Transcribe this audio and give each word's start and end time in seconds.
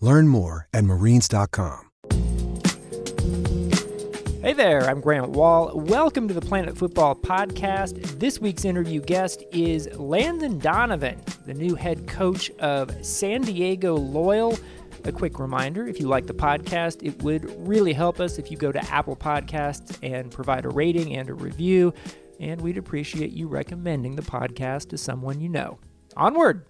Learn 0.00 0.28
more 0.28 0.68
at 0.72 0.84
marines.com. 0.84 1.90
Hey 4.40 4.52
there, 4.52 4.88
I'm 4.88 5.00
Grant 5.00 5.30
Wahl. 5.30 5.72
Welcome 5.74 6.28
to 6.28 6.32
the 6.32 6.40
Planet 6.40 6.76
Fútbol 6.76 7.20
Podcast. 7.20 8.20
This 8.20 8.40
week's 8.40 8.64
interview 8.64 9.00
guest 9.00 9.42
is 9.52 9.88
Landon 9.98 10.58
Donovan, 10.58 11.20
the 11.44 11.54
new 11.54 11.74
head 11.74 12.06
coach 12.06 12.50
of 12.52 13.04
San 13.04 13.42
Diego 13.42 13.96
Loyal. 13.96 14.56
A 15.04 15.12
quick 15.12 15.40
reminder 15.40 15.88
if 15.88 15.98
you 15.98 16.06
like 16.06 16.26
the 16.26 16.34
podcast, 16.34 17.02
it 17.02 17.20
would 17.22 17.50
really 17.66 17.92
help 17.92 18.20
us 18.20 18.38
if 18.38 18.50
you 18.50 18.56
go 18.56 18.70
to 18.70 18.80
Apple 18.90 19.16
Podcasts 19.16 19.98
and 20.02 20.30
provide 20.30 20.64
a 20.64 20.70
rating 20.70 21.16
and 21.16 21.28
a 21.28 21.34
review. 21.34 21.92
And 22.38 22.60
we'd 22.60 22.78
appreciate 22.78 23.32
you 23.32 23.48
recommending 23.48 24.14
the 24.14 24.22
podcast 24.22 24.90
to 24.90 24.98
someone 24.98 25.40
you 25.40 25.48
know. 25.48 25.78
Onward! 26.16 26.64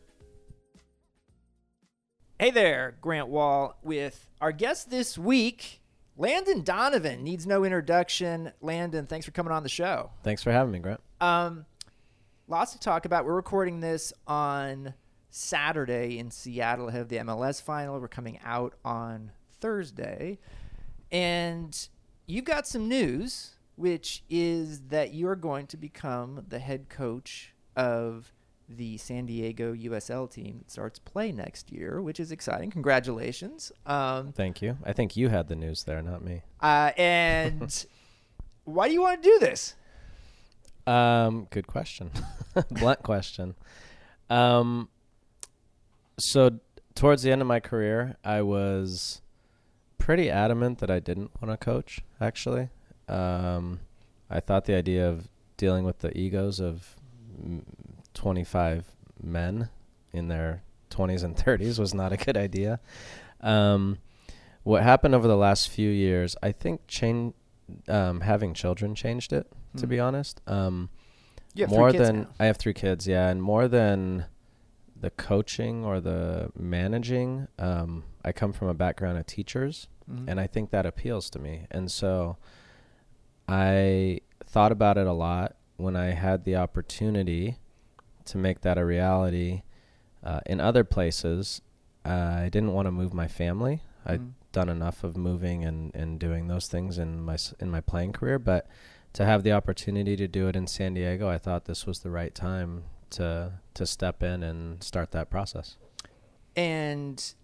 Hey 2.40 2.52
there, 2.52 2.94
Grant 3.00 3.26
Wahl, 3.26 3.76
with 3.82 4.28
our 4.40 4.52
guest 4.52 4.90
this 4.90 5.18
week, 5.18 5.80
Landon 6.16 6.62
Donovan. 6.62 7.24
Needs 7.24 7.48
no 7.48 7.64
introduction. 7.64 8.52
Landon, 8.60 9.06
thanks 9.06 9.26
for 9.26 9.32
coming 9.32 9.52
on 9.52 9.64
the 9.64 9.68
show. 9.68 10.10
Thanks 10.22 10.44
for 10.44 10.52
having 10.52 10.70
me, 10.70 10.78
Grant. 10.78 11.00
Um, 11.20 11.66
lots 12.46 12.74
to 12.74 12.78
talk 12.78 13.06
about. 13.06 13.24
We're 13.24 13.34
recording 13.34 13.80
this 13.80 14.12
on 14.28 14.94
Saturday 15.30 16.20
in 16.20 16.30
Seattle 16.30 16.86
ahead 16.86 17.00
of 17.00 17.08
the 17.08 17.16
MLS 17.16 17.60
final. 17.60 17.98
We're 17.98 18.06
coming 18.06 18.38
out 18.44 18.74
on 18.84 19.32
Thursday. 19.60 20.38
And 21.10 21.88
you've 22.26 22.44
got 22.44 22.68
some 22.68 22.86
news, 22.88 23.56
which 23.74 24.22
is 24.30 24.82
that 24.90 25.12
you're 25.12 25.34
going 25.34 25.66
to 25.66 25.76
become 25.76 26.44
the 26.48 26.60
head 26.60 26.88
coach 26.88 27.52
of 27.74 28.32
the 28.68 28.98
San 28.98 29.26
Diego 29.26 29.74
USL 29.74 30.30
team 30.30 30.58
that 30.58 30.70
starts 30.70 30.98
play 30.98 31.32
next 31.32 31.72
year, 31.72 32.02
which 32.02 32.20
is 32.20 32.30
exciting. 32.32 32.70
Congratulations. 32.70 33.72
Um, 33.86 34.32
Thank 34.32 34.60
you. 34.60 34.76
I 34.84 34.92
think 34.92 35.16
you 35.16 35.28
had 35.28 35.48
the 35.48 35.56
news 35.56 35.84
there, 35.84 36.02
not 36.02 36.22
me. 36.22 36.42
uh, 36.60 36.92
and 36.96 37.86
why 38.64 38.88
do 38.88 38.94
you 38.94 39.00
want 39.00 39.22
to 39.22 39.28
do 39.28 39.38
this? 39.38 39.74
Um, 40.86 41.46
good 41.50 41.66
question. 41.66 42.10
Blunt 42.70 43.02
question. 43.02 43.54
Um, 44.30 44.88
so 46.18 46.58
towards 46.94 47.22
the 47.22 47.30
end 47.30 47.40
of 47.40 47.48
my 47.48 47.60
career, 47.60 48.16
I 48.24 48.42
was 48.42 49.20
pretty 49.98 50.30
adamant 50.30 50.78
that 50.78 50.90
I 50.90 50.98
didn't 50.98 51.30
want 51.40 51.58
to 51.58 51.62
coach. 51.62 52.00
Actually, 52.20 52.68
um, 53.08 53.80
I 54.30 54.40
thought 54.40 54.64
the 54.64 54.74
idea 54.74 55.08
of 55.08 55.28
dealing 55.56 55.84
with 55.84 55.98
the 56.00 56.16
egos 56.16 56.60
of 56.60 56.96
25 58.18 58.92
men 59.22 59.68
in 60.12 60.26
their 60.28 60.62
20s 60.90 61.22
and 61.22 61.36
30s 61.36 61.78
was 61.78 61.94
not 61.94 62.12
a 62.12 62.16
good 62.16 62.36
idea. 62.36 62.80
Um, 63.40 63.98
what 64.64 64.82
happened 64.82 65.14
over 65.14 65.28
the 65.28 65.36
last 65.36 65.68
few 65.70 65.88
years, 65.88 66.34
I 66.42 66.50
think, 66.52 66.86
change 66.88 67.34
um, 67.86 68.22
having 68.22 68.54
children 68.54 68.94
changed 68.94 69.32
it. 69.32 69.46
To 69.76 69.84
Hmm. 69.86 69.90
be 69.90 70.00
honest, 70.00 70.40
um, 70.46 70.88
You 71.54 71.62
have 71.64 71.70
three 71.70 71.78
more 71.78 71.92
than 71.92 72.20
now. 72.22 72.28
I 72.40 72.44
have 72.46 72.56
three 72.56 72.72
kids, 72.72 73.06
yeah, 73.06 73.28
and 73.28 73.40
more 73.42 73.68
than 73.68 74.24
the 75.00 75.10
coaching 75.10 75.84
or 75.84 76.00
the 76.00 76.50
managing, 76.58 77.46
um, 77.58 78.02
I 78.24 78.32
come 78.32 78.52
from 78.52 78.66
a 78.68 78.74
background 78.74 79.16
of 79.18 79.26
teachers, 79.26 79.86
Mhm. 80.10 80.24
and 80.28 80.40
I 80.40 80.46
think 80.48 80.70
that 80.70 80.86
appeals 80.86 81.30
to 81.30 81.38
me. 81.38 81.66
And 81.70 81.88
so 81.90 82.36
I 83.46 84.20
thought 84.44 84.72
about 84.72 84.98
it 84.98 85.06
a 85.06 85.12
lot 85.12 85.56
when 85.76 85.94
I 85.94 86.06
had 86.06 86.44
the 86.44 86.56
opportunity 86.56 87.58
to 88.28 88.38
make 88.38 88.60
that 88.62 88.78
a 88.78 88.84
reality. 88.84 89.62
Uh, 90.22 90.40
in 90.46 90.60
other 90.60 90.84
places, 90.84 91.60
I 92.04 92.48
didn't 92.50 92.72
want 92.72 92.86
to 92.86 92.92
move 92.92 93.12
my 93.14 93.28
family. 93.28 93.82
I'd 94.06 94.20
Mhm. 94.20 94.32
done 94.52 94.68
enough 94.68 95.04
of 95.04 95.16
moving 95.16 95.64
and, 95.64 95.94
and 95.94 96.18
doing 96.18 96.48
those 96.48 96.68
things 96.68 96.98
in 96.98 97.20
my 97.20 97.36
in 97.60 97.70
my 97.70 97.80
playing 97.80 98.12
career, 98.12 98.38
but 98.38 98.66
to 99.12 99.24
have 99.24 99.42
the 99.42 99.52
opportunity 99.52 100.16
to 100.16 100.26
do 100.28 100.48
it 100.48 100.56
in 100.56 100.66
San 100.66 100.94
Diego, 100.94 101.28
I 101.28 101.38
thought 101.38 101.64
this 101.66 101.86
was 101.86 102.00
the 102.00 102.10
right 102.10 102.34
time 102.34 102.84
to 103.10 103.52
to 103.74 103.86
step 103.86 104.22
in 104.22 104.42
and 104.42 104.82
start 104.82 105.10
that 105.12 105.30
process. 105.30 105.76
And 106.56 107.34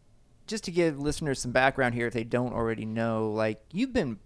just 0.47 0.65
to 0.65 0.71
give 0.71 0.99
listeners 0.99 1.41
some 1.41 1.53
background 1.53 1.95
here, 1.95 2.07
if 2.07 2.13
they 2.15 2.25
don't 2.25 2.53
already 2.53 2.85
know, 2.85 3.31
like 3.31 3.63
you've 3.73 3.93
been 3.93 4.19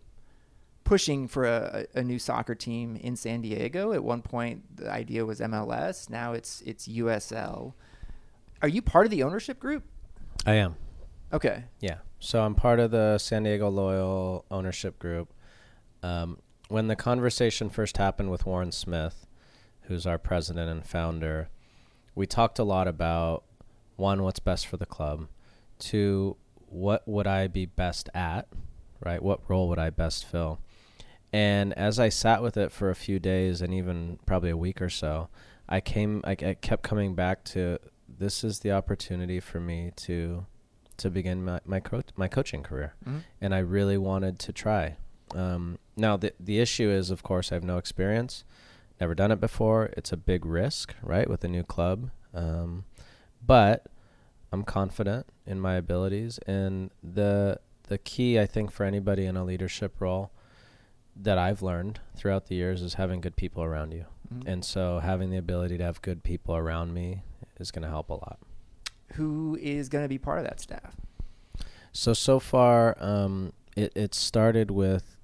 pushing 0.89 1.29
for 1.29 1.45
a, 1.45 1.87
a 1.95 2.03
new 2.03 2.19
soccer 2.19 2.55
team 2.55 2.97
in 2.97 3.15
San 3.15 3.43
Diego. 3.43 3.93
At 3.93 4.03
one 4.03 4.23
point, 4.23 4.75
the 4.75 4.91
idea 4.91 5.27
was 5.27 5.39
MLS. 5.39 6.09
Now 6.09 6.33
it's 6.33 6.63
it's 6.63 6.89
USL. 6.89 7.75
Are 8.63 8.69
you 8.69 8.81
part 8.81 9.05
of 9.05 9.11
the 9.11 9.23
ownership 9.23 9.61
group? 9.61 9.85
I 10.47 10.55
am. 10.55 10.77
Okay. 11.31 11.65
Yeah. 11.81 11.99
So 12.21 12.43
I'm 12.43 12.55
part 12.55 12.81
of 12.81 12.91
the 12.91 13.19
San 13.19 13.43
Diego 13.43 13.69
Loyal 13.69 14.47
ownership 14.51 14.99
group. 14.99 15.35
Um, 16.03 16.39
when 16.69 16.89
the 16.89 16.97
conversation 16.97 17.69
first 17.69 17.99
happened 17.99 18.31
with 18.31 18.47
Warren 18.47 18.73
Smith, 18.73 19.27
who's 19.83 20.07
our 20.07 20.17
president 20.17 20.71
and 20.71 20.87
founder, 20.87 21.51
we 22.15 22.27
talked 22.27 22.59
a 22.59 22.65
lot 22.65 22.89
about 22.89 23.45
one, 23.97 24.23
what's 24.23 24.41
best 24.41 24.67
for 24.67 24.79
the 24.79 24.87
club, 24.87 25.29
two, 25.79 26.37
what 26.67 27.07
would 27.07 27.27
I 27.27 27.47
be 27.47 27.67
best 27.67 28.09
at, 28.15 28.49
right? 29.05 29.23
What 29.23 29.41
role 29.49 29.69
would 29.69 29.79
I 29.79 29.91
best 29.91 30.25
fill? 30.25 30.61
And 31.33 31.73
as 31.75 31.99
I 31.99 32.09
sat 32.09 32.43
with 32.43 32.57
it 32.57 32.73
for 32.73 32.89
a 32.91 32.95
few 32.95 33.19
days 33.19 33.61
and 33.61 33.75
even 33.75 34.19
probably 34.27 34.51
a 34.51 34.57
week 34.57 34.81
or 34.81 34.89
so, 34.89 35.29
I 35.69 35.81
came, 35.81 36.23
I, 36.25 36.31
I 36.33 36.55
kept 36.61 36.83
coming 36.83 37.15
back 37.15 37.45
to 37.45 37.79
this 38.09 38.43
is 38.43 38.61
the 38.61 38.73
opportunity 38.73 39.39
for 39.41 39.61
me 39.61 39.93
to 39.97 40.47
to 40.97 41.11
begin 41.11 41.45
my 41.45 41.61
my, 41.65 41.79
co- 41.79 42.03
my 42.17 42.27
coaching 42.27 42.63
career, 42.65 42.95
Mhm. 43.07 43.21
and 43.41 43.55
I 43.55 43.59
really 43.59 43.97
wanted 43.99 44.39
to 44.41 44.53
try. 44.53 44.97
Um, 45.35 45.79
now 45.97 46.17
the 46.17 46.33
the 46.41 46.59
issue 46.59 46.89
is, 46.89 47.11
of 47.11 47.23
course, 47.23 47.53
I 47.53 47.55
have 47.57 47.63
no 47.63 47.77
experience, 47.79 48.43
never 49.01 49.15
done 49.15 49.31
it 49.31 49.39
before. 49.41 49.91
It's 49.97 50.11
a 50.13 50.17
big 50.17 50.45
risk, 50.47 50.95
right, 51.03 51.29
with 51.29 51.45
a 51.45 51.49
new 51.49 51.63
club. 51.63 52.11
Um, 52.35 52.85
but 53.47 53.87
I'm 54.51 54.65
confident 54.65 55.27
in 55.47 55.61
my 55.61 55.75
abilities, 55.75 56.39
and 56.47 56.91
the 57.03 57.61
the 57.85 57.99
key 57.99 58.41
I 58.41 58.47
think 58.47 58.73
for 58.73 58.85
anybody 58.85 59.25
in 59.27 59.37
a 59.37 59.45
leadership 59.45 60.01
role 60.01 60.33
that 61.21 61.39
I've 61.39 61.63
learned 61.63 62.01
throughout 62.17 62.47
the 62.47 62.55
years 62.55 62.83
is 62.83 62.95
having 62.95 63.21
good 63.21 63.37
people 63.37 63.63
around 63.63 63.93
you. 63.93 64.07
Mhm. 64.33 64.47
And 64.47 64.65
so 64.65 64.99
having 65.01 65.31
the 65.31 65.37
ability 65.39 65.79
to 65.79 65.85
have 65.85 66.01
good 66.03 66.23
people 66.23 66.55
around 66.57 66.95
me 66.95 67.23
is 67.59 67.71
going 67.71 67.83
to 67.83 67.89
help 67.89 68.11
a 68.11 68.15
lot. 68.15 68.39
Who 69.15 69.57
is 69.61 69.89
going 69.89 70.05
to 70.05 70.09
be 70.09 70.19
part 70.19 70.39
of 70.39 70.45
that 70.45 70.61
staff? 70.61 70.97
So 71.93 72.13
so 72.13 72.39
far, 72.39 72.97
um, 73.03 73.53
it 73.77 73.93
it 73.97 74.15
started 74.15 74.71
with 74.71 75.17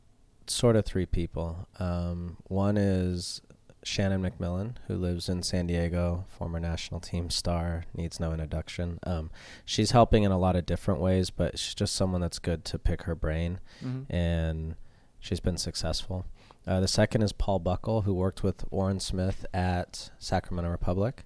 sort 0.47 0.77
of 0.77 0.85
three 0.85 1.07
people. 1.07 1.69
Um, 1.79 2.39
one 2.49 2.77
is 2.77 3.41
Shannon 3.85 4.23
McMillan, 4.23 4.77
who 4.89 4.97
lives 4.97 5.29
in 5.29 5.43
San 5.43 5.67
Diego, 5.67 6.25
former 6.29 6.59
national 6.59 7.01
team 7.01 7.29
star, 7.29 7.85
needs 7.95 8.19
no 8.19 8.33
introduction. 8.33 8.99
Um, 9.05 9.31
she's 9.67 9.91
helping 9.91 10.23
in 10.23 10.33
a 10.33 10.39
lot 10.39 10.57
of 10.57 10.65
different 10.65 11.01
ways, 11.01 11.29
but 11.31 11.59
she's 11.59 11.75
just 11.75 11.95
someone 11.95 12.23
that's 12.23 12.39
good 12.39 12.65
to 12.67 12.79
pick 12.79 13.03
her 13.03 13.15
brain, 13.15 13.61
Mhm. 13.83 14.07
and 14.09 14.75
she's 15.25 15.41
been 15.41 15.57
successful. 15.57 16.27
Uh, 16.67 16.81
the 16.81 16.89
second 16.89 17.23
is 17.23 17.33
Paul 17.33 17.59
Buckle, 17.59 18.03
who 18.03 18.13
worked 18.13 18.43
with 18.43 18.71
Warren 18.71 19.01
Smith 19.01 19.47
at 19.55 20.11
Sacramento 20.19 20.71
Republic, 20.71 21.25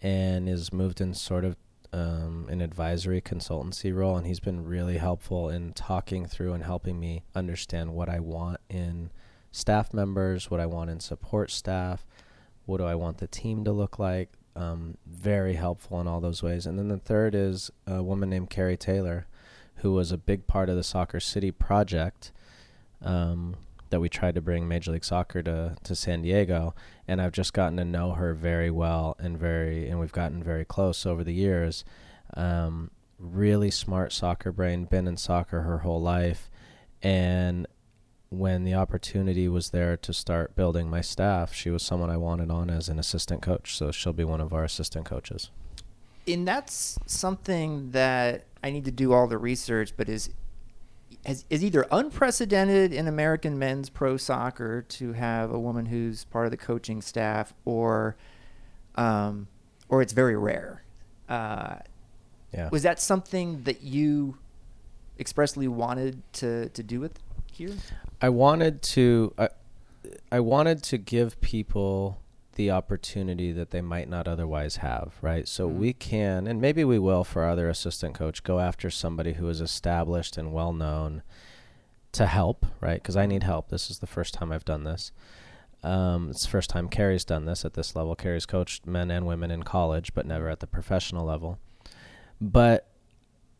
and 0.00 0.48
is 0.48 0.72
moved 0.72 1.00
in 1.00 1.14
sort 1.14 1.44
of 1.44 1.56
um, 1.92 2.46
an 2.48 2.60
advisory 2.60 3.20
consultancy 3.20 3.94
role, 3.94 4.16
and 4.16 4.26
he's 4.26 4.40
been 4.40 4.64
really 4.64 4.98
helpful 4.98 5.48
in 5.48 5.72
talking 5.72 6.26
through 6.26 6.52
and 6.52 6.62
helping 6.62 7.00
me 7.00 7.24
understand 7.34 7.92
what 7.92 8.08
I 8.08 8.20
want 8.20 8.60
in 8.68 9.10
staff 9.50 9.92
members, 9.92 10.48
what 10.48 10.60
I 10.60 10.66
want 10.66 10.90
in 10.90 11.00
support 11.00 11.50
staff, 11.50 12.06
what 12.66 12.78
do 12.78 12.84
I 12.84 12.94
want 12.94 13.18
the 13.18 13.26
team 13.26 13.64
to 13.64 13.72
look 13.72 13.98
like. 13.98 14.30
Um, 14.56 14.96
very 15.06 15.54
helpful 15.54 16.00
in 16.00 16.06
all 16.06 16.20
those 16.20 16.40
ways. 16.40 16.66
And 16.66 16.78
then 16.78 16.86
the 16.86 16.98
third 16.98 17.34
is 17.34 17.72
a 17.86 18.00
woman 18.00 18.30
named 18.30 18.50
Carrie 18.50 18.76
Taylor, 18.76 19.26
who 19.76 19.92
was 19.92 20.12
a 20.12 20.16
big 20.16 20.46
part 20.46 20.68
of 20.68 20.76
the 20.76 20.84
Soccer 20.84 21.18
City 21.18 21.50
project 21.50 22.30
um, 23.04 23.56
that 23.90 24.00
we 24.00 24.08
tried 24.08 24.34
to 24.34 24.40
bring 24.40 24.66
Major 24.66 24.90
League 24.90 25.04
Soccer 25.04 25.42
to, 25.42 25.76
to 25.84 25.94
San 25.94 26.22
Diego. 26.22 26.74
And 27.06 27.20
I've 27.22 27.32
just 27.32 27.52
gotten 27.52 27.76
to 27.76 27.84
know 27.84 28.12
her 28.12 28.34
very 28.34 28.70
well 28.70 29.16
and 29.18 29.38
very, 29.38 29.88
and 29.88 30.00
we've 30.00 30.12
gotten 30.12 30.42
very 30.42 30.64
close 30.64 31.06
over 31.06 31.22
the 31.22 31.34
years. 31.34 31.84
Um, 32.34 32.90
really 33.18 33.70
smart 33.70 34.12
soccer 34.12 34.50
brain, 34.50 34.86
been 34.86 35.06
in 35.06 35.16
soccer 35.16 35.62
her 35.62 35.78
whole 35.78 36.00
life. 36.00 36.50
And 37.02 37.66
when 38.30 38.64
the 38.64 38.74
opportunity 38.74 39.46
was 39.48 39.70
there 39.70 39.96
to 39.98 40.12
start 40.12 40.56
building 40.56 40.90
my 40.90 41.00
staff, 41.00 41.54
she 41.54 41.70
was 41.70 41.82
someone 41.82 42.10
I 42.10 42.16
wanted 42.16 42.50
on 42.50 42.70
as 42.70 42.88
an 42.88 42.98
assistant 42.98 43.42
coach. 43.42 43.76
So 43.76 43.92
she'll 43.92 44.12
be 44.12 44.24
one 44.24 44.40
of 44.40 44.52
our 44.52 44.64
assistant 44.64 45.04
coaches. 45.06 45.50
and 46.26 46.48
that's 46.48 46.98
something 47.06 47.90
that 47.90 48.46
I 48.62 48.70
need 48.70 48.86
to 48.86 48.90
do 48.90 49.12
all 49.12 49.26
the 49.26 49.38
research, 49.38 49.92
but 49.96 50.08
is 50.08 50.30
is, 51.26 51.44
is 51.50 51.64
either 51.64 51.86
unprecedented 51.90 52.92
in 52.92 53.08
American 53.08 53.58
men's 53.58 53.88
pro 53.90 54.16
soccer 54.16 54.82
to 54.82 55.12
have 55.14 55.50
a 55.50 55.58
woman 55.58 55.86
who's 55.86 56.24
part 56.24 56.44
of 56.46 56.50
the 56.50 56.56
coaching 56.56 57.00
staff, 57.02 57.54
or 57.64 58.16
um, 58.96 59.48
or 59.88 60.02
it's 60.02 60.12
very 60.12 60.36
rare. 60.36 60.82
Uh, 61.28 61.76
Yeah. 62.52 62.68
was 62.70 62.82
that 62.82 63.00
something 63.00 63.62
that 63.64 63.82
you 63.82 64.38
expressly 65.18 65.66
wanted 65.68 66.22
to 66.34 66.68
to 66.70 66.82
do 66.82 67.00
with 67.00 67.18
here? 67.52 67.70
I 68.20 68.28
wanted 68.28 68.82
to 68.82 69.32
I, 69.38 69.48
I 70.30 70.40
wanted 70.40 70.82
to 70.84 70.98
give 70.98 71.40
people 71.40 72.20
the 72.54 72.70
opportunity 72.70 73.52
that 73.52 73.70
they 73.70 73.80
might 73.80 74.08
not 74.08 74.26
otherwise 74.28 74.76
have, 74.76 75.14
right? 75.22 75.46
So 75.48 75.68
Mhm. 75.68 75.76
we 75.76 75.92
can 75.92 76.46
and 76.46 76.60
maybe 76.60 76.84
we 76.84 76.98
will 76.98 77.24
for 77.24 77.42
our 77.42 77.50
other 77.50 77.68
assistant 77.68 78.14
coach 78.14 78.42
go 78.42 78.58
after 78.60 78.90
somebody 78.90 79.34
who 79.34 79.48
is 79.48 79.60
established 79.60 80.36
and 80.36 80.52
well 80.52 80.72
known 80.72 81.22
to 82.12 82.26
help, 82.26 82.66
right? 82.80 83.02
Cuz 83.02 83.16
I 83.16 83.26
need 83.26 83.42
help. 83.42 83.68
This 83.68 83.90
is 83.90 83.98
the 83.98 84.06
first 84.06 84.34
time 84.34 84.52
I've 84.52 84.64
done 84.64 84.84
this. 84.84 85.12
Um, 85.82 86.30
it's 86.30 86.44
the 86.44 86.48
first 86.50 86.70
time 86.70 86.88
Carrie's 86.88 87.24
done 87.26 87.44
this 87.44 87.64
at 87.64 87.74
this 87.74 87.94
level. 87.94 88.14
Carrie's 88.16 88.46
coached 88.46 88.86
men 88.86 89.10
and 89.10 89.26
women 89.26 89.50
in 89.50 89.62
college, 89.64 90.14
but 90.14 90.24
never 90.26 90.48
at 90.48 90.60
the 90.60 90.66
professional 90.66 91.26
level. 91.26 91.58
But 92.40 92.88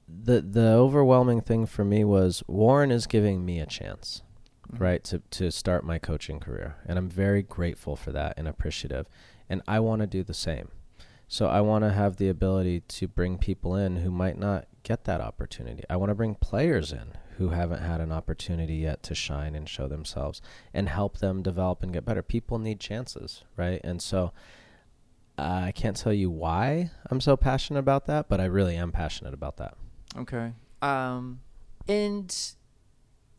the 0.08 0.40
the 0.40 0.68
overwhelming 0.72 1.40
thing 1.40 1.66
for 1.66 1.84
me 1.84 2.04
was 2.04 2.42
Warren 2.46 2.90
is 2.90 3.06
giving 3.06 3.44
me 3.44 3.58
a 3.60 3.66
chance, 3.66 4.22
right, 4.70 5.02
to 5.04 5.20
to 5.30 5.50
start 5.50 5.84
my 5.84 5.98
coaching 5.98 6.40
career, 6.40 6.76
and 6.86 6.98
I'm 6.98 7.08
very 7.08 7.42
grateful 7.42 7.96
for 7.96 8.12
that 8.12 8.34
and 8.36 8.48
appreciative, 8.48 9.08
and 9.48 9.62
I 9.68 9.80
want 9.80 10.00
to 10.00 10.06
do 10.06 10.22
the 10.22 10.34
same. 10.34 10.68
So 11.28 11.48
I 11.48 11.60
want 11.62 11.84
to 11.84 11.92
have 11.92 12.16
the 12.16 12.28
ability 12.28 12.80
to 12.80 13.08
bring 13.08 13.38
people 13.38 13.74
in 13.74 13.96
who 13.96 14.10
might 14.10 14.38
not 14.38 14.66
get 14.82 15.04
that 15.04 15.20
opportunity. 15.20 15.82
I 15.88 15.96
want 15.96 16.10
to 16.10 16.14
bring 16.14 16.34
players 16.34 16.92
in 16.92 17.14
who 17.38 17.48
haven't 17.48 17.82
had 17.82 18.00
an 18.00 18.12
opportunity 18.12 18.76
yet 18.76 19.02
to 19.04 19.14
shine 19.14 19.54
and 19.54 19.68
show 19.68 19.88
themselves 19.88 20.40
and 20.72 20.88
help 20.88 21.18
them 21.18 21.42
develop 21.42 21.82
and 21.82 21.92
get 21.92 22.04
better. 22.04 22.22
People 22.22 22.58
need 22.58 22.78
chances, 22.78 23.42
right? 23.56 23.80
And 23.82 24.00
so 24.00 24.32
I 25.36 25.72
can't 25.72 25.96
tell 25.96 26.12
you 26.12 26.30
why 26.30 26.90
I'm 27.10 27.20
so 27.20 27.36
passionate 27.36 27.80
about 27.80 28.06
that, 28.06 28.28
but 28.28 28.40
I 28.40 28.44
really 28.44 28.76
am 28.76 28.92
passionate 28.92 29.34
about 29.34 29.56
that. 29.56 29.74
Okay. 30.16 30.52
Um, 30.80 31.40
and 31.88 32.54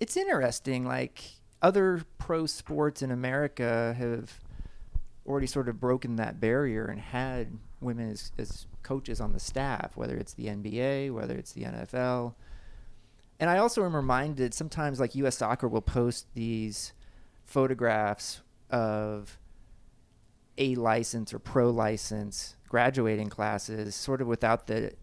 it's 0.06 0.16
interesting. 0.16 0.86
Like 0.86 1.24
other 1.64 2.04
pro 2.20 2.46
sports 2.46 3.02
in 3.02 3.10
America 3.10 3.96
have 3.98 4.40
already 5.26 5.48
sort 5.48 5.68
of 5.68 5.80
broken 5.80 6.18
that 6.18 6.40
barrier 6.40 6.86
and 6.86 7.02
had 7.02 7.58
women 7.82 8.12
as, 8.12 8.32
as 8.38 8.68
coaches 8.84 9.20
on 9.20 9.34
the 9.34 9.40
staff, 9.40 9.98
whether 9.98 10.16
it's 10.16 10.36
the 10.36 10.46
NBA, 10.46 11.12
whether 11.12 11.34
it's 11.36 11.54
the 11.54 11.64
NFL. 11.64 12.36
And 13.40 13.50
I 13.50 13.58
also 13.58 13.84
am 13.84 13.96
reminded 13.96 14.54
sometimes, 14.54 15.00
like 15.00 15.16
U.S. 15.16 15.38
Soccer 15.38 15.68
will 15.68 15.82
post 15.82 16.28
these 16.36 16.94
photographs 17.44 18.42
of 18.70 19.40
a 20.60 20.76
license 20.76 21.34
or 21.34 21.40
pro 21.40 21.72
license 21.72 22.58
graduating 22.70 23.30
classes, 23.30 23.96
sort 23.96 24.22
of 24.22 24.28
without 24.28 24.68
the 24.68 24.94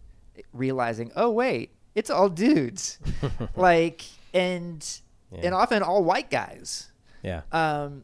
realizing, 0.53 1.11
oh 1.17 1.29
wait, 1.29 1.71
it's 1.93 2.09
all 2.09 2.29
dudes, 2.29 2.99
like 3.57 4.05
and 4.33 4.99
Yeah. 5.31 5.41
and 5.43 5.55
often 5.55 5.83
all 5.83 6.03
white 6.03 6.29
guys. 6.29 6.91
Yeah. 7.21 7.41
Um, 7.51 8.03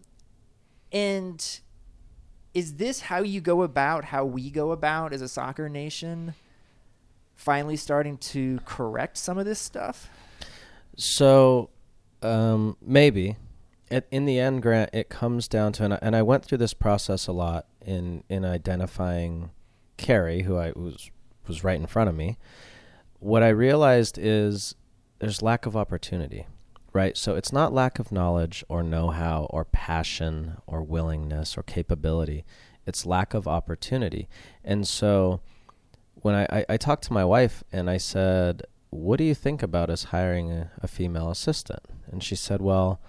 and 0.92 1.60
is 2.54 2.76
this 2.76 3.02
how 3.02 3.20
you 3.22 3.42
go 3.42 3.62
about 3.62 4.06
how 4.06 4.26
we 4.26 4.50
go 4.50 4.72
about 4.72 5.14
as 5.14 5.22
a 5.22 5.28
soccer 5.28 5.70
nation? 5.70 6.34
Finally, 7.36 7.78
starting 7.78 8.18
to 8.18 8.60
correct 8.66 9.18
some 9.18 9.38
of 9.38 9.46
this 9.46 9.60
stuff. 9.60 10.10
So, 10.98 11.70
um, 12.22 12.76
maybe. 12.82 13.38
At, 13.92 14.06
in 14.12 14.26
the 14.26 14.40
end, 14.40 14.62
Grant, 14.62 14.92
it 14.94 15.10
comes 15.10 15.48
down 15.48 15.72
to, 15.74 15.84
and 15.86 15.94
I, 15.96 16.00
and 16.02 16.16
I 16.16 16.22
went 16.22 16.46
through 16.46 16.60
this 16.60 16.74
process 16.74 17.26
a 17.28 17.32
lot 17.32 17.66
in 17.84 18.24
in 18.30 18.46
identifying 18.46 19.52
Carrie, 19.98 20.44
who 20.44 20.58
I 20.58 20.74
was 20.76 21.10
was 21.48 21.64
right 21.64 21.80
in 21.80 21.88
front 21.88 22.10
of 22.10 22.16
me. 22.16 22.38
What 23.20 23.42
I 23.42 23.50
realized 23.50 24.18
is 24.20 24.76
there's 25.20 25.42
lack 25.42 25.66
of 25.66 25.76
opportunity, 25.76 26.48
right? 26.94 27.16
So 27.16 27.36
it's 27.36 27.54
not 27.54 27.74
lack 27.74 28.00
of 28.00 28.12
knowledge 28.12 28.64
or 28.70 28.84
know-how 28.84 29.48
or 29.50 29.66
passion 29.66 30.58
or 30.66 30.82
willingness 30.82 31.58
or 31.58 31.64
capability. 31.64 32.46
It's 32.86 33.06
lack 33.06 33.34
of 33.34 33.48
opportunity, 33.48 34.28
and 34.64 34.88
so 34.88 35.42
when 36.22 36.36
I, 36.36 36.44
I, 36.50 36.66
I 36.70 36.78
talked 36.78 37.04
to 37.06 37.14
my 37.14 37.26
wife 37.26 37.64
and 37.72 37.90
I 37.90 37.98
said, 37.98 38.64
What 38.90 39.18
do 39.18 39.24
you 39.24 39.36
think 39.36 39.64
about 39.64 39.90
us 39.90 40.06
hiring 40.06 40.52
a, 40.52 40.72
a 40.82 40.88
female 40.88 41.30
assistant? 41.30 41.84
And 42.12 42.24
she 42.24 42.36
said, 42.36 42.62
Well, 42.62 43.00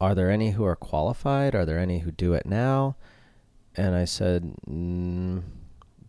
are 0.00 0.14
there 0.14 0.30
any 0.30 0.52
who 0.52 0.64
are 0.64 0.76
qualified? 0.76 1.54
Are 1.54 1.66
there 1.66 1.78
any 1.78 2.00
who 2.00 2.10
do 2.10 2.32
it 2.32 2.46
now? 2.46 2.96
And 3.76 3.94
I 3.94 4.04
said, 4.04 4.54
mm, 4.68 5.42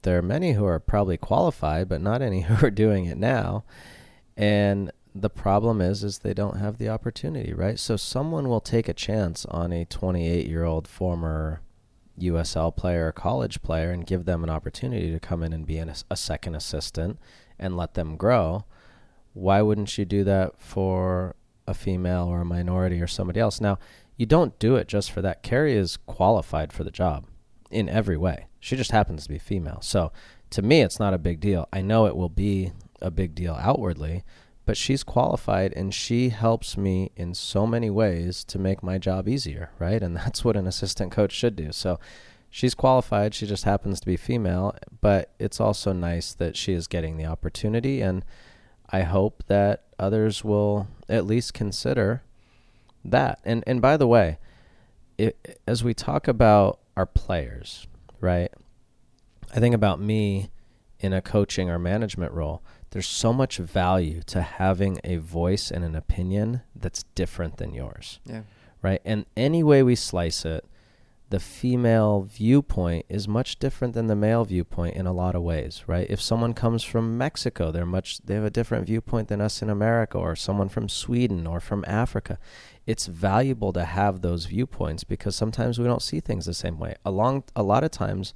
There 0.01 0.17
are 0.17 0.23
many 0.23 0.53
who 0.53 0.65
are 0.65 0.79
probably 0.79 1.17
qualified, 1.17 1.89
but 1.89 2.01
not 2.01 2.21
any 2.21 2.41
who 2.47 2.65
are 2.65 2.71
doing 2.71 3.05
it 3.05 3.17
now. 3.17 3.63
And 4.37 4.91
the 5.13 5.29
problem 5.29 5.81
is 5.81 6.03
is 6.03 6.19
they 6.19 6.33
don't 6.33 6.57
have 6.57 6.77
the 6.77 6.89
opportunity, 6.89 7.53
right? 7.53 7.77
So 7.77 7.97
someone 7.97 8.47
will 8.47 8.61
take 8.61 8.87
a 8.87 8.93
chance 8.93 9.45
on 9.45 9.73
a 9.73 9.85
28-year-old 9.85 10.87
former 10.87 11.61
USL 12.19 12.75
player 12.75 13.11
college 13.11 13.61
player 13.61 13.91
and 13.91 14.05
give 14.05 14.25
them 14.25 14.43
an 14.43 14.49
opportunity 14.49 15.11
to 15.11 15.19
come 15.19 15.43
in 15.43 15.53
and 15.53 15.65
be 15.65 15.77
an, 15.77 15.93
a 16.09 16.15
second 16.15 16.55
assistant 16.55 17.19
and 17.59 17.75
let 17.75 17.93
them 17.93 18.15
grow. 18.15 18.65
Why 19.33 19.61
wouldn't 19.61 19.97
you 19.97 20.05
do 20.05 20.23
that 20.23 20.59
for 20.59 21.35
a 21.67 21.73
female 21.73 22.25
or 22.25 22.41
a 22.41 22.45
minority 22.45 23.01
or 23.01 23.07
somebody 23.07 23.39
else? 23.39 23.61
Now, 23.61 23.79
you 24.17 24.25
don't 24.25 24.57
do 24.59 24.75
it 24.75 24.87
just 24.87 25.11
for 25.11 25.21
that. 25.21 25.41
Carrie 25.41 25.75
is 25.75 25.97
qualified 25.97 26.71
for 26.73 26.83
the 26.83 26.91
job 26.91 27.25
in 27.69 27.89
every 27.89 28.17
way. 28.17 28.47
She 28.59 28.75
just 28.75 28.91
happens 28.91 29.23
to 29.23 29.29
be 29.29 29.39
female. 29.39 29.79
So 29.81 30.11
to 30.51 30.61
me, 30.61 30.81
it's 30.81 30.99
not 30.99 31.13
a 31.13 31.17
big 31.17 31.39
deal. 31.39 31.67
I 31.73 31.81
know 31.81 32.05
it 32.05 32.15
will 32.15 32.29
be 32.29 32.71
a 33.01 33.09
big 33.09 33.33
deal 33.33 33.57
outwardly, 33.59 34.23
but 34.71 34.77
she's 34.77 35.03
qualified 35.03 35.73
and 35.73 35.93
she 35.93 36.29
helps 36.29 36.77
me 36.77 37.11
in 37.17 37.33
so 37.33 37.67
many 37.67 37.89
ways 37.89 38.41
to 38.45 38.57
make 38.57 38.81
my 38.81 38.97
job 38.97 39.27
easier, 39.27 39.69
right? 39.79 40.01
And 40.01 40.15
that's 40.15 40.45
what 40.45 40.55
an 40.55 40.65
assistant 40.65 41.11
coach 41.11 41.33
should 41.33 41.57
do. 41.57 41.73
So 41.73 41.99
she's 42.49 42.73
qualified, 42.73 43.33
she 43.33 43.45
just 43.45 43.65
happens 43.65 43.99
to 43.99 44.05
be 44.05 44.15
female, 44.15 44.73
but 45.01 45.33
it's 45.39 45.59
also 45.59 45.91
nice 45.91 46.33
that 46.35 46.55
she 46.55 46.71
is 46.71 46.87
getting 46.87 47.17
the 47.17 47.25
opportunity 47.25 47.99
and 47.99 48.23
I 48.89 49.01
hope 49.01 49.43
that 49.47 49.83
others 49.99 50.41
will 50.41 50.87
at 51.09 51.25
least 51.25 51.53
consider 51.53 52.23
that. 53.03 53.41
And 53.43 53.65
and 53.67 53.81
by 53.81 53.97
the 53.97 54.07
way, 54.07 54.37
it, 55.17 55.59
as 55.67 55.83
we 55.83 55.93
talk 55.93 56.29
about 56.29 56.79
our 56.95 57.05
players, 57.05 57.87
right? 58.21 58.53
I 59.53 59.59
think 59.59 59.75
about 59.75 59.99
me 59.99 60.49
in 61.01 61.11
a 61.11 61.21
coaching 61.21 61.69
or 61.69 61.77
management 61.77 62.31
role 62.31 62.63
there's 62.91 63.07
so 63.07 63.33
much 63.33 63.57
value 63.57 64.21
to 64.27 64.41
having 64.41 64.99
a 65.03 65.17
voice 65.17 65.71
and 65.71 65.83
an 65.83 65.95
opinion 65.95 66.61
that's 66.75 67.03
different 67.15 67.57
than 67.57 67.73
yours. 67.73 68.19
Yeah. 68.25 68.41
Right? 68.81 69.01
And 69.05 69.25
any 69.35 69.63
way 69.63 69.81
we 69.81 69.95
slice 69.95 70.45
it, 70.45 70.65
the 71.29 71.39
female 71.39 72.23
viewpoint 72.23 73.05
is 73.07 73.25
much 73.25 73.57
different 73.57 73.93
than 73.93 74.07
the 74.07 74.17
male 74.17 74.43
viewpoint 74.43 74.97
in 74.97 75.07
a 75.07 75.13
lot 75.13 75.33
of 75.33 75.41
ways, 75.41 75.83
right? 75.87 76.05
If 76.09 76.21
someone 76.21 76.53
comes 76.53 76.83
from 76.83 77.17
Mexico, 77.17 77.71
they're 77.71 77.85
much 77.85 78.19
they 78.19 78.33
have 78.33 78.43
a 78.43 78.49
different 78.49 78.85
viewpoint 78.85 79.29
than 79.29 79.39
us 79.39 79.61
in 79.61 79.69
America 79.69 80.17
or 80.17 80.35
someone 80.35 80.67
from 80.67 80.89
Sweden 80.89 81.47
or 81.47 81.61
from 81.61 81.85
Africa. 81.87 82.37
It's 82.85 83.05
valuable 83.05 83.71
to 83.71 83.85
have 83.85 84.19
those 84.19 84.45
viewpoints 84.47 85.05
because 85.05 85.33
sometimes 85.33 85.79
we 85.79 85.85
don't 85.85 86.01
see 86.01 86.19
things 86.19 86.45
the 86.45 86.53
same 86.53 86.77
way. 86.77 86.95
Along 87.05 87.45
a 87.55 87.63
lot 87.63 87.85
of 87.85 87.91
times 87.91 88.33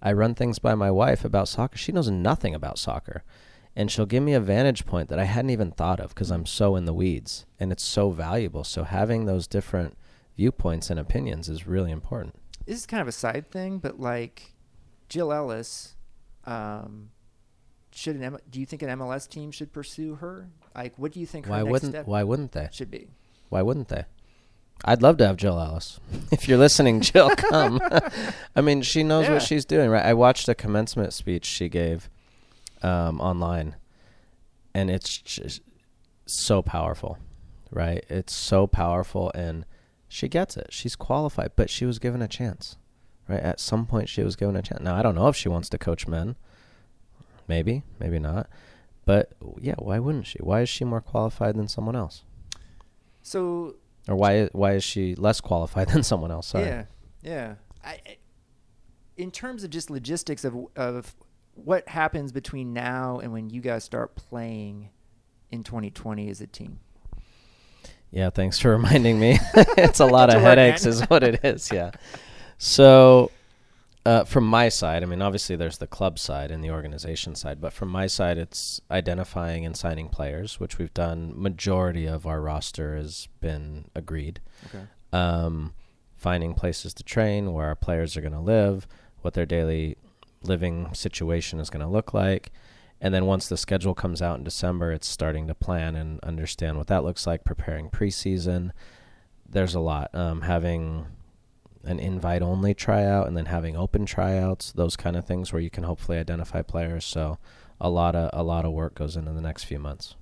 I 0.00 0.12
run 0.12 0.34
things 0.34 0.58
by 0.58 0.74
my 0.74 0.90
wife 0.90 1.26
about 1.26 1.48
soccer. 1.48 1.76
She 1.76 1.92
knows 1.92 2.10
nothing 2.10 2.54
about 2.54 2.78
soccer. 2.78 3.24
And 3.78 3.92
she'll 3.92 4.06
give 4.06 4.24
me 4.24 4.32
a 4.34 4.40
vantage 4.40 4.84
point 4.86 5.08
that 5.08 5.20
I 5.20 5.24
hadn't 5.24 5.50
even 5.50 5.70
thought 5.70 6.00
of 6.00 6.08
because 6.08 6.32
I'm 6.32 6.46
so 6.46 6.74
in 6.74 6.84
the 6.84 6.92
weeds 6.92 7.46
and 7.60 7.70
it's 7.70 7.84
so 7.84 8.10
valuable. 8.10 8.64
So 8.64 8.82
having 8.82 9.26
those 9.26 9.46
different 9.46 9.96
viewpoints 10.36 10.90
and 10.90 10.98
opinions 10.98 11.48
is 11.48 11.64
really 11.68 11.92
important. 11.92 12.34
This 12.66 12.76
is 12.76 12.86
kind 12.86 13.00
of 13.00 13.06
a 13.06 13.12
side 13.12 13.52
thing, 13.52 13.78
but 13.78 14.00
like 14.00 14.52
Jill 15.08 15.32
Ellis, 15.32 15.94
um, 16.44 17.10
should 17.92 18.16
an 18.16 18.24
M- 18.24 18.38
do 18.50 18.58
you 18.58 18.66
think 18.66 18.82
an 18.82 18.88
MLS 18.98 19.28
team 19.28 19.52
should 19.52 19.72
pursue 19.72 20.16
her? 20.16 20.48
Like, 20.74 20.94
what 20.98 21.12
do 21.12 21.20
you 21.20 21.26
think? 21.26 21.46
Her 21.46 21.52
Why 21.52 21.58
next 21.58 21.70
wouldn't 21.70 21.92
step 21.92 22.06
why 22.08 22.24
wouldn't 22.24 22.50
they? 22.52 22.68
should 22.72 22.90
be? 22.90 23.06
Why 23.48 23.62
wouldn't 23.62 23.88
they? 23.88 24.04
I'd 24.84 25.02
love 25.02 25.18
to 25.18 25.26
have 25.26 25.36
Jill 25.36 25.58
Ellis. 25.58 26.00
if 26.32 26.48
you're 26.48 26.58
listening, 26.58 27.00
Jill, 27.00 27.30
come. 27.30 27.80
I 28.56 28.60
mean, 28.60 28.82
she 28.82 29.04
knows 29.04 29.26
Yeah. 29.26 29.34
what 29.34 29.42
she's 29.42 29.64
doing, 29.64 29.88
right? 29.88 30.04
I 30.04 30.14
watched 30.14 30.48
a 30.48 30.54
commencement 30.56 31.12
speech 31.12 31.44
she 31.46 31.68
gave 31.68 32.10
um, 32.82 33.20
online, 33.20 33.76
and 34.74 34.90
it's 34.90 35.16
just 35.18 35.62
so 36.26 36.62
powerful, 36.62 37.18
right? 37.70 38.04
It's 38.08 38.34
so 38.34 38.66
powerful, 38.66 39.30
and 39.34 39.64
she 40.08 40.28
gets 40.28 40.56
it. 40.56 40.68
She's 40.70 40.96
qualified, 40.96 41.52
but 41.56 41.70
she 41.70 41.84
was 41.86 41.98
given 41.98 42.22
a 42.22 42.28
chance, 42.28 42.76
right? 43.28 43.40
At 43.40 43.60
some 43.60 43.86
point, 43.86 44.08
she 44.08 44.22
was 44.22 44.36
given 44.36 44.56
a 44.56 44.62
chance. 44.62 44.80
Now, 44.82 44.94
I 44.96 45.02
don't 45.02 45.14
know 45.14 45.28
if 45.28 45.36
she 45.36 45.48
wants 45.48 45.68
to 45.70 45.78
coach 45.78 46.06
men. 46.06 46.36
Maybe, 47.46 47.82
maybe 47.98 48.18
not. 48.18 48.48
But 49.06 49.32
yeah, 49.60 49.76
why 49.78 49.98
wouldn't 49.98 50.26
she? 50.26 50.38
Why 50.40 50.60
is 50.60 50.68
she 50.68 50.84
more 50.84 51.00
qualified 51.00 51.56
than 51.56 51.66
someone 51.68 51.96
else? 51.96 52.24
So 53.22 53.76
Or 54.06 54.16
why 54.16 54.46
why 54.52 54.72
is 54.74 54.84
she 54.84 55.14
less 55.14 55.40
qualified 55.40 55.88
than 55.88 56.02
someone 56.02 56.30
else? 56.30 56.48
Sorry. 56.48 56.66
yeah, 56.66 56.84
yeah. 57.22 57.54
I, 57.84 57.90
I- 58.06 58.16
in 59.16 59.30
terms 59.32 59.64
of 59.64 59.70
just 59.70 59.90
logistics 59.90 60.44
of 60.44 60.54
of 60.76 61.16
what 61.64 61.88
happens 61.88 62.32
between 62.32 62.72
now 62.72 63.18
and 63.18 63.32
when 63.32 63.50
you 63.50 63.60
guys 63.60 63.84
start 63.84 64.14
playing 64.14 64.90
in 65.50 65.62
2020 65.62 66.28
as 66.28 66.40
a 66.40 66.46
team. 66.46 66.80
Yeah, 68.10 68.30
thanks 68.30 68.58
for 68.58 68.70
reminding 68.76 69.18
me. 69.18 69.38
it's 69.54 70.00
a 70.00 70.06
lot 70.06 70.34
of 70.34 70.40
headaches, 70.40 70.86
is 70.86 71.02
what 71.02 71.22
it 71.22 71.44
is. 71.44 71.70
Yeah. 71.72 71.90
So, 72.58 73.30
uh, 74.06 74.24
from 74.24 74.44
my 74.44 74.68
side, 74.68 75.02
I 75.02 75.06
mean, 75.06 75.20
obviously 75.20 75.56
there's 75.56 75.78
the 75.78 75.86
club 75.86 76.18
side 76.18 76.50
and 76.50 76.64
the 76.64 76.70
organization 76.70 77.34
side, 77.34 77.60
but 77.60 77.72
from 77.72 77.88
my 77.88 78.06
side, 78.06 78.38
it's 78.38 78.80
identifying 78.90 79.66
and 79.66 79.76
signing 79.76 80.08
players, 80.08 80.58
which 80.58 80.78
we've 80.78 80.94
done. 80.94 81.32
Majority 81.36 82.06
of 82.06 82.26
our 82.26 82.40
roster 82.40 82.96
has 82.96 83.28
been 83.40 83.90
agreed. 83.94 84.40
Okay. 84.66 84.84
Um, 85.12 85.74
finding 86.16 86.54
places 86.54 86.94
to 86.94 87.02
train, 87.02 87.52
where 87.52 87.66
our 87.66 87.76
players 87.76 88.16
are 88.16 88.20
going 88.20 88.32
to 88.32 88.40
live, 88.40 88.88
what 89.20 89.34
their 89.34 89.46
daily 89.46 89.96
living 90.42 90.92
situation 90.94 91.60
is 91.60 91.70
going 91.70 91.84
to 91.84 91.90
look 91.90 92.14
like. 92.14 92.50
And 93.00 93.14
then 93.14 93.26
once 93.26 93.48
the 93.48 93.56
schedule 93.56 93.94
comes 93.94 94.20
out 94.20 94.38
in 94.38 94.44
December, 94.44 94.92
it's 94.92 95.06
starting 95.06 95.46
to 95.46 95.54
plan 95.54 95.94
and 95.94 96.18
understand 96.20 96.78
what 96.78 96.88
that 96.88 97.04
looks 97.04 97.26
like, 97.26 97.44
preparing 97.44 97.90
preseason. 97.90 98.72
There's 99.48 99.74
a 99.74 99.80
lot. 99.80 100.10
Um, 100.14 100.42
having 100.42 101.06
an 101.84 102.00
invite 102.00 102.42
only 102.42 102.74
tryout 102.74 103.28
and 103.28 103.36
then 103.36 103.46
having 103.46 103.76
open 103.76 104.04
tryouts, 104.04 104.72
those 104.72 104.96
kind 104.96 105.16
of 105.16 105.24
things 105.24 105.52
where 105.52 105.62
you 105.62 105.70
can 105.70 105.84
hopefully 105.84 106.18
identify 106.18 106.62
players. 106.62 107.04
So 107.04 107.38
a 107.80 107.88
lot 107.88 108.16
of 108.16 108.30
a 108.32 108.42
lot 108.42 108.64
of 108.64 108.72
work 108.72 108.94
goes 108.94 109.16
into 109.16 109.32
the 109.32 109.40
next 109.40 109.64
few 109.64 109.78
months. 109.78 110.16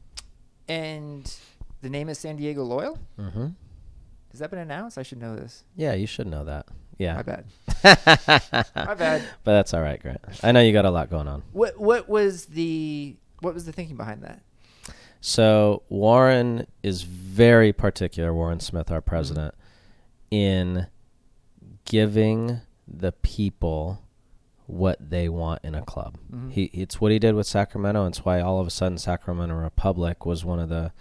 And 0.69 1.35
the 1.81 1.89
name 1.89 2.09
is 2.09 2.19
San 2.19 2.37
Diego 2.37 2.63
Loyal. 2.63 2.99
Mm-hmm. 3.19 3.49
Has 4.31 4.41
that 4.41 4.51
been 4.51 4.59
announced? 4.59 4.99
I 4.99 5.03
should 5.03 5.19
know 5.19 5.35
this. 5.35 5.65
Yeah, 5.75 5.95
you 5.95 6.07
should 6.07 6.27
know 6.27 6.45
that. 6.45 6.67
Yeah. 6.99 7.17
My 7.17 7.23
bad. 7.23 7.45
My 8.75 8.95
bad. 8.95 9.23
But 9.45 9.53
that's 9.53 9.75
all 9.75 9.83
right, 9.83 10.01
Grant. 10.01 10.21
I 10.43 10.53
know 10.53 10.61
you 10.61 10.73
got 10.73 10.85
a 10.87 10.91
lot 10.91 11.11
going 11.11 11.29
on. 11.29 11.43
What 11.53 11.79
what 11.79 12.09
was 12.09 12.47
the 12.47 13.17
what 13.41 13.53
was 13.55 13.67
the 13.67 13.73
thinking 13.73 13.97
behind 13.97 14.23
that? 14.23 14.41
So 15.21 15.83
Warren 15.89 16.67
is 16.83 17.03
very 17.03 17.73
particular, 17.73 18.33
Warren 18.33 18.61
Smith, 18.61 18.91
our 18.91 19.01
president, 19.01 19.55
in 20.31 20.87
giving 21.85 22.61
the 22.87 23.13
people 23.13 24.03
what 24.67 24.99
they 25.11 25.29
want 25.29 25.61
in 25.65 25.75
a 25.75 25.83
club. 25.83 26.17
Mhm. 26.33 26.51
He 26.53 26.65
it's 26.73 27.01
what 27.01 27.13
he 27.13 27.19
did 27.19 27.35
with 27.35 27.47
Sacramento. 27.47 28.05
and 28.05 28.13
It's 28.15 28.25
why 28.25 28.41
all 28.41 28.61
of 28.61 28.67
a 28.67 28.71
sudden 28.71 28.99
Sacramento 28.99 29.55
Republic 29.55 30.25
was 30.27 30.45
one 30.45 30.59
of 30.59 30.69
the 30.69 30.93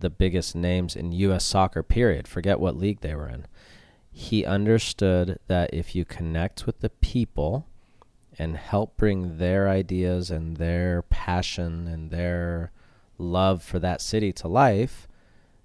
the 0.00 0.10
biggest 0.10 0.54
names 0.54 0.94
in 0.94 1.10
US 1.12 1.44
soccer 1.44 1.82
period. 1.82 2.28
Forget 2.28 2.60
what 2.60 2.76
league 2.76 3.00
they 3.00 3.14
were 3.16 3.28
in. 3.28 3.46
He 4.20 4.44
understood 4.44 5.38
that 5.46 5.72
if 5.72 5.94
you 5.94 6.04
connect 6.04 6.66
with 6.66 6.80
the 6.80 6.90
people 6.90 7.68
and 8.36 8.56
help 8.56 8.96
bring 8.96 9.38
their 9.38 9.68
ideas 9.68 10.28
and 10.28 10.56
their 10.56 11.02
passion 11.02 11.86
and 11.86 12.10
their 12.10 12.72
love 13.16 13.62
for 13.62 13.78
that 13.78 14.00
city 14.00 14.32
to 14.32 14.48
life, 14.48 15.06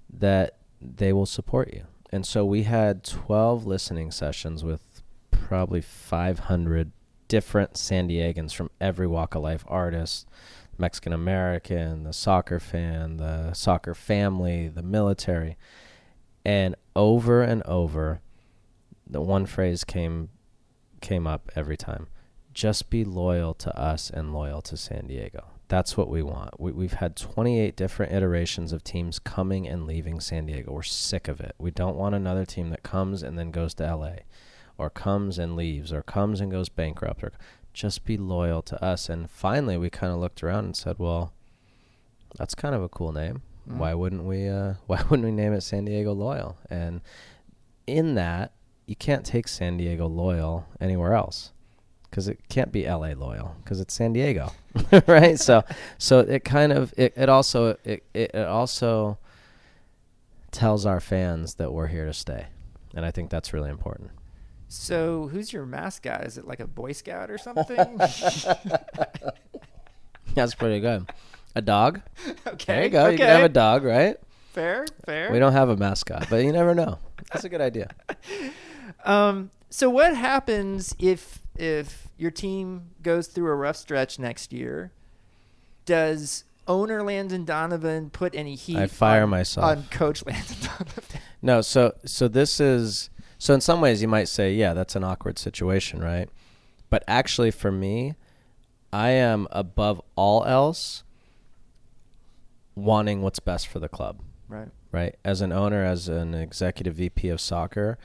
that 0.07 0.57
they 0.79 1.11
will 1.11 1.25
support 1.25 1.73
you. 1.73 1.85
And 2.11 2.27
so 2.27 2.45
we 2.45 2.61
had 2.61 3.03
12 3.03 3.65
listening 3.65 4.11
sessions 4.11 4.63
with 4.63 5.01
probably 5.31 5.81
500 5.81 6.91
different 7.27 7.75
San 7.75 8.07
Diegans 8.07 8.53
from 8.53 8.69
every 8.79 9.07
walk 9.07 9.33
of 9.33 9.41
life 9.41 9.65
artists, 9.67 10.27
Mexican 10.77 11.11
American, 11.11 12.03
the 12.03 12.13
soccer 12.13 12.59
fan, 12.59 13.17
the 13.17 13.53
soccer 13.53 13.95
family, 13.95 14.67
the 14.67 14.83
military. 14.83 15.57
And 16.45 16.75
over 16.95 17.41
and 17.41 17.63
over, 17.63 18.21
the 19.13 19.21
one 19.21 19.45
phrase 19.45 19.83
came 19.83 20.29
came 21.01 21.27
up 21.27 21.51
every 21.55 21.77
time. 21.77 22.07
Just 22.53 22.89
be 22.89 23.03
loyal 23.03 23.53
to 23.55 23.77
us 23.77 24.09
and 24.09 24.33
loyal 24.33 24.61
to 24.63 24.77
San 24.77 25.07
Diego. 25.07 25.45
That's 25.67 25.97
what 25.97 26.07
we 26.07 26.21
want. 26.21 26.59
We, 26.59 26.71
we've 26.71 26.93
had 26.93 27.15
28 27.15 27.75
different 27.75 28.11
iterations 28.11 28.71
of 28.71 28.83
teams 28.83 29.17
coming 29.17 29.67
and 29.67 29.87
leaving 29.87 30.19
San 30.19 30.45
Diego. 30.45 30.71
We're 30.71 30.83
sick 30.83 31.27
of 31.27 31.39
it. 31.41 31.55
We 31.57 31.71
don't 31.71 31.95
want 31.95 32.15
another 32.15 32.45
team 32.45 32.69
that 32.69 32.83
comes 32.83 33.23
and 33.23 33.39
then 33.39 33.51
goes 33.51 33.73
to 33.75 33.95
LA 33.95 34.17
or 34.77 34.89
comes 34.89 35.39
and 35.39 35.55
leaves 35.55 35.91
or 35.91 36.03
comes 36.03 36.39
and 36.41 36.51
goes 36.51 36.69
bankrupt 36.69 37.23
or 37.23 37.31
just 37.73 38.05
be 38.05 38.17
loyal 38.17 38.61
to 38.61 38.83
us. 38.83 39.09
And 39.09 39.29
finally, 39.29 39.77
we 39.77 39.89
kind 39.89 40.13
of 40.13 40.19
looked 40.19 40.43
around 40.43 40.65
and 40.65 40.75
said, 40.75 40.99
well, 40.99 41.33
that's 42.37 42.55
kind 42.55 42.75
of 42.75 42.83
a 42.83 42.89
cool 42.89 43.11
name. 43.11 43.41
Mhm. 43.67 43.77
Why 43.77 43.93
wouldn't 43.93 44.23
we? 44.23 44.47
Uh, 44.47 44.75
why 44.87 45.01
wouldn't 45.09 45.25
we 45.25 45.31
name 45.31 45.53
it 45.53 45.61
San 45.61 45.85
Diego 45.85 46.13
Loyal? 46.13 46.57
And 46.69 47.01
in 47.87 48.15
that, 48.15 48.53
you 48.85 48.95
can't 48.95 49.25
take 49.25 49.47
San 49.47 49.77
Diego 49.77 50.07
Loyal 50.07 50.67
anywhere 50.79 51.13
else 51.13 51.51
because 52.09 52.27
it 52.27 52.39
can't 52.49 52.71
be 52.71 52.87
LA 52.87 53.13
Loyal 53.13 53.55
because 53.63 53.79
it's 53.79 53.93
San 53.93 54.13
Diego, 54.13 54.51
right? 55.07 55.39
so, 55.39 55.63
so 55.97 56.19
it 56.19 56.43
kind 56.43 56.71
of 56.71 56.93
it, 56.97 57.13
it 57.15 57.29
also 57.29 57.77
it, 57.83 58.03
it 58.13 58.35
also 58.35 59.17
tells 60.51 60.85
our 60.85 60.99
fans 60.99 61.55
that 61.55 61.73
we're 61.73 61.87
here 61.87 62.05
to 62.05 62.13
stay, 62.13 62.47
and 62.93 63.05
I 63.05 63.11
think 63.11 63.29
that's 63.29 63.53
really 63.53 63.69
important. 63.69 64.11
So 64.67 65.27
who's 65.27 65.53
your 65.53 65.65
mascot? 65.67 66.25
Is 66.25 66.37
it 66.37 66.47
like 66.47 66.59
a 66.59 66.65
Boy 66.65 66.93
Scout 66.93 67.29
or 67.29 67.37
something? 67.37 67.97
That's 70.33 70.55
pretty 70.55 70.79
good. 70.79 71.07
A 71.55 71.61
dog. 71.61 72.01
okay. 72.47 72.65
There 72.65 72.83
you 72.83 72.89
go. 72.89 73.03
Okay. 73.03 73.11
You 73.11 73.17
can 73.19 73.27
have 73.27 73.43
a 73.43 73.49
dog, 73.49 73.83
right? 73.83 74.17
Fair, 74.53 74.87
fair. 75.05 75.31
We 75.31 75.37
don't 75.37 75.53
have 75.53 75.69
a 75.69 75.77
mascot, 75.77 76.25
but 76.27 76.43
you 76.43 76.51
never 76.51 76.73
know. 76.73 76.97
That's 77.31 77.43
a 77.43 77.49
good 77.49 77.61
idea. 77.61 77.89
Um, 79.05 79.51
so 79.69 79.89
what 79.89 80.15
happens 80.15 80.95
if 80.99 81.39
if 81.55 82.07
your 82.17 82.31
team 82.31 82.89
goes 83.01 83.27
through 83.27 83.51
a 83.51 83.55
rough 83.55 83.75
stretch 83.77 84.19
next 84.19 84.53
year? 84.53 84.91
Does 85.85 86.43
owner 86.67 87.03
Landon 87.03 87.43
Donovan 87.45 88.09
put 88.09 88.33
any 88.35 88.55
heat? 88.55 88.77
I 88.77 88.87
fire 88.87 89.23
on, 89.23 89.29
myself. 89.29 89.65
on 89.65 89.83
Coach 89.91 90.25
Landon 90.25 90.57
Donovan. 90.61 91.03
No, 91.41 91.61
so 91.61 91.93
so 92.05 92.27
this 92.27 92.59
is 92.59 93.09
so 93.37 93.53
in 93.53 93.61
some 93.61 93.81
ways 93.81 94.01
you 94.01 94.07
might 94.07 94.27
say, 94.29 94.53
yeah, 94.53 94.73
that's 94.73 94.95
an 94.95 95.03
awkward 95.03 95.37
situation, 95.37 95.99
right? 96.01 96.29
But 96.89 97.03
actually 97.07 97.51
for 97.51 97.71
me, 97.71 98.15
I 98.93 99.09
am 99.09 99.47
above 99.51 100.01
all 100.15 100.45
else 100.45 101.03
wanting 102.75 103.21
what's 103.21 103.39
best 103.39 103.67
for 103.67 103.79
the 103.79 103.89
club, 103.89 104.19
Right. 104.47 104.69
right? 104.91 105.15
As 105.23 105.41
an 105.41 105.51
owner, 105.51 105.83
as 105.83 106.07
an 106.07 106.33
executive 106.33 106.95
VP 106.95 107.29
of 107.29 107.39
soccer, 107.41 107.97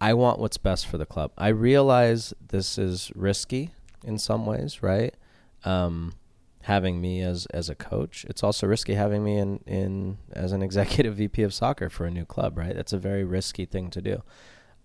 I 0.00 0.14
want 0.14 0.38
what's 0.38 0.56
best 0.56 0.86
for 0.86 0.96
the 0.98 1.06
club. 1.06 1.32
I 1.36 1.48
realize 1.48 2.32
this 2.48 2.78
is 2.78 3.12
risky 3.14 3.70
in 4.04 4.18
some 4.18 4.46
ways, 4.46 4.82
right? 4.82 5.14
Um, 5.64 6.14
having 6.62 7.00
me 7.00 7.20
as 7.22 7.46
as 7.46 7.68
a 7.68 7.74
coach. 7.74 8.24
It's 8.28 8.42
also 8.42 8.66
risky 8.66 8.94
having 8.94 9.24
me 9.24 9.38
in 9.38 9.60
in 9.66 10.18
as 10.32 10.52
an 10.52 10.62
executive 10.68 11.16
VP 11.16 11.42
of 11.42 11.54
soccer 11.54 11.90
for 11.90 12.06
a 12.06 12.10
new 12.10 12.24
club, 12.24 12.56
right? 12.56 12.74
That's 12.74 12.92
a 12.92 12.98
very 12.98 13.24
risky 13.24 13.64
thing 13.66 13.90
to 13.90 14.00
do. 14.00 14.22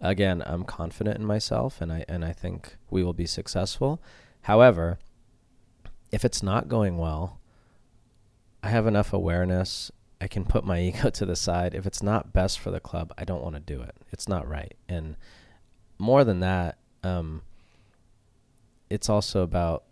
Again, 0.02 0.44
I'm 0.46 0.64
confident 0.64 1.18
in 1.18 1.26
myself 1.26 1.82
and 1.82 1.92
I 1.92 2.06
and 2.08 2.26
I 2.26 2.34
think 2.34 2.76
we 2.90 3.04
will 3.04 3.14
be 3.14 3.26
successful. 3.26 4.02
However, 4.44 5.00
if 6.12 6.24
it's 6.26 6.44
not 6.44 6.68
going 6.68 6.98
well, 6.98 7.40
I 8.62 8.70
have 8.70 8.88
enough 8.88 9.14
awareness. 9.14 9.92
I 10.26 10.28
can 10.28 10.44
put 10.44 10.66
my 10.66 10.80
ego 10.82 11.12
to 11.12 11.26
the 11.26 11.36
side. 11.36 11.76
If 11.76 11.86
it's 11.86 12.02
not 12.02 12.34
best 12.34 12.60
for 12.60 12.72
the 12.72 12.80
club, 12.80 13.14
I 13.16 13.26
don't 13.26 13.44
want 13.44 13.54
to 13.54 13.62
do 13.62 13.84
it. 13.84 13.96
It's 14.12 14.28
not 14.28 14.48
right. 14.50 14.74
And 14.90 15.18
more 16.00 16.24
than 16.24 16.40
that, 16.40 16.80
um, 17.04 17.44
it's 18.90 19.08
also 19.08 19.44
about 19.44 19.84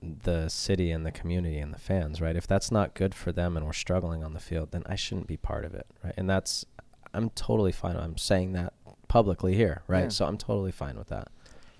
the 0.00 0.48
city 0.48 0.90
and 0.90 1.04
the 1.04 1.12
community 1.12 1.58
and 1.58 1.72
the 1.72 1.78
fans, 1.78 2.22
right? 2.22 2.34
If 2.34 2.46
that's 2.46 2.70
not 2.70 2.94
good 2.94 3.14
for 3.14 3.30
them 3.30 3.58
and 3.58 3.66
we're 3.66 3.74
struggling 3.74 4.24
on 4.24 4.32
the 4.32 4.40
field, 4.40 4.70
then 4.72 4.84
I 4.86 4.94
shouldn't 4.94 5.26
be 5.26 5.36
part 5.36 5.66
of 5.66 5.74
it, 5.74 5.86
right? 6.02 6.14
And 6.16 6.30
that's 6.30 6.64
I'm 7.12 7.28
totally 7.30 7.72
fine. 7.72 7.96
I'm 7.96 8.16
saying 8.16 8.52
that 8.54 8.72
publicly 9.06 9.54
here, 9.54 9.82
right? 9.86 10.04
Yeah. 10.04 10.08
So 10.08 10.24
I'm 10.24 10.38
totally 10.38 10.72
fine 10.72 10.96
with 10.96 11.08
that. 11.08 11.28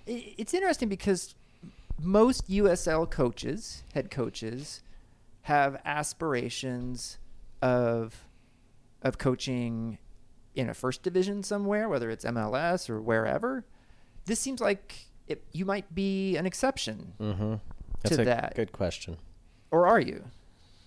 It's 0.05 0.53
interesting 0.53 0.89
because 0.89 1.33
most 1.99 2.47
USL 2.49 3.09
coaches, 3.09 3.83
head 3.95 4.11
coaches, 4.11 4.83
have 5.43 5.81
aspirations 5.85 7.17
of 7.65 8.27
of 9.01 9.17
coaching 9.17 9.97
in 10.55 10.69
a 10.69 10.73
first 10.73 11.03
division 11.03 11.43
somewhere, 11.43 11.89
whether 11.89 12.09
it's 12.09 12.25
MLS 12.25 12.89
or 12.89 13.01
wherever. 13.01 13.65
This 14.25 14.39
seems 14.39 14.61
like 14.61 15.05
it, 15.27 15.43
you 15.51 15.65
might 15.65 15.93
be 15.93 16.37
an 16.37 16.45
exception. 16.45 17.13
Mm-hmm. 17.19 17.55
That's 18.01 18.15
to 18.15 18.21
a 18.21 18.25
that. 18.25 18.53
Good 18.55 18.71
question. 18.71 19.17
Or 19.71 19.87
are 19.87 19.99
you? 19.99 20.25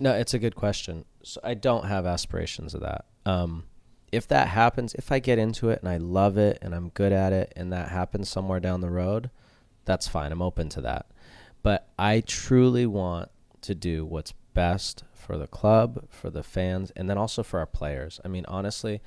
No, 0.00 0.14
it's 0.14 0.34
a 0.34 0.38
good 0.38 0.54
question. 0.54 1.04
So 1.22 1.40
I 1.44 1.54
don't 1.54 1.84
have 1.86 2.06
aspirations 2.06 2.74
of 2.74 2.80
that. 2.80 3.04
Um, 3.26 3.64
if 4.10 4.26
that 4.28 4.48
happens, 4.48 4.94
if 4.94 5.12
I 5.12 5.18
get 5.18 5.38
into 5.38 5.68
it 5.70 5.80
and 5.80 5.88
I 5.88 5.98
love 5.98 6.38
it 6.38 6.58
and 6.62 6.74
I'm 6.74 6.88
good 6.90 7.12
at 7.12 7.32
it, 7.32 7.52
and 7.56 7.72
that 7.72 7.90
happens 7.90 8.28
somewhere 8.28 8.60
down 8.60 8.80
the 8.80 8.90
road, 8.90 9.30
that's 9.84 10.08
fine. 10.08 10.32
I'm 10.32 10.42
open 10.42 10.68
to 10.70 10.80
that. 10.82 11.06
But 11.62 11.88
I 11.98 12.20
truly 12.20 12.86
want 12.86 13.30
to 13.62 13.74
do 13.74 14.06
what's 14.06 14.32
best 14.58 15.04
for 15.12 15.38
the 15.38 15.46
club, 15.46 16.06
for 16.08 16.30
the 16.30 16.42
fans, 16.42 16.90
and 16.96 17.08
then 17.08 17.16
also 17.16 17.42
for 17.44 17.60
our 17.60 17.66
players. 17.66 18.20
I 18.24 18.28
mean, 18.28 18.44
honestly, 18.48 19.00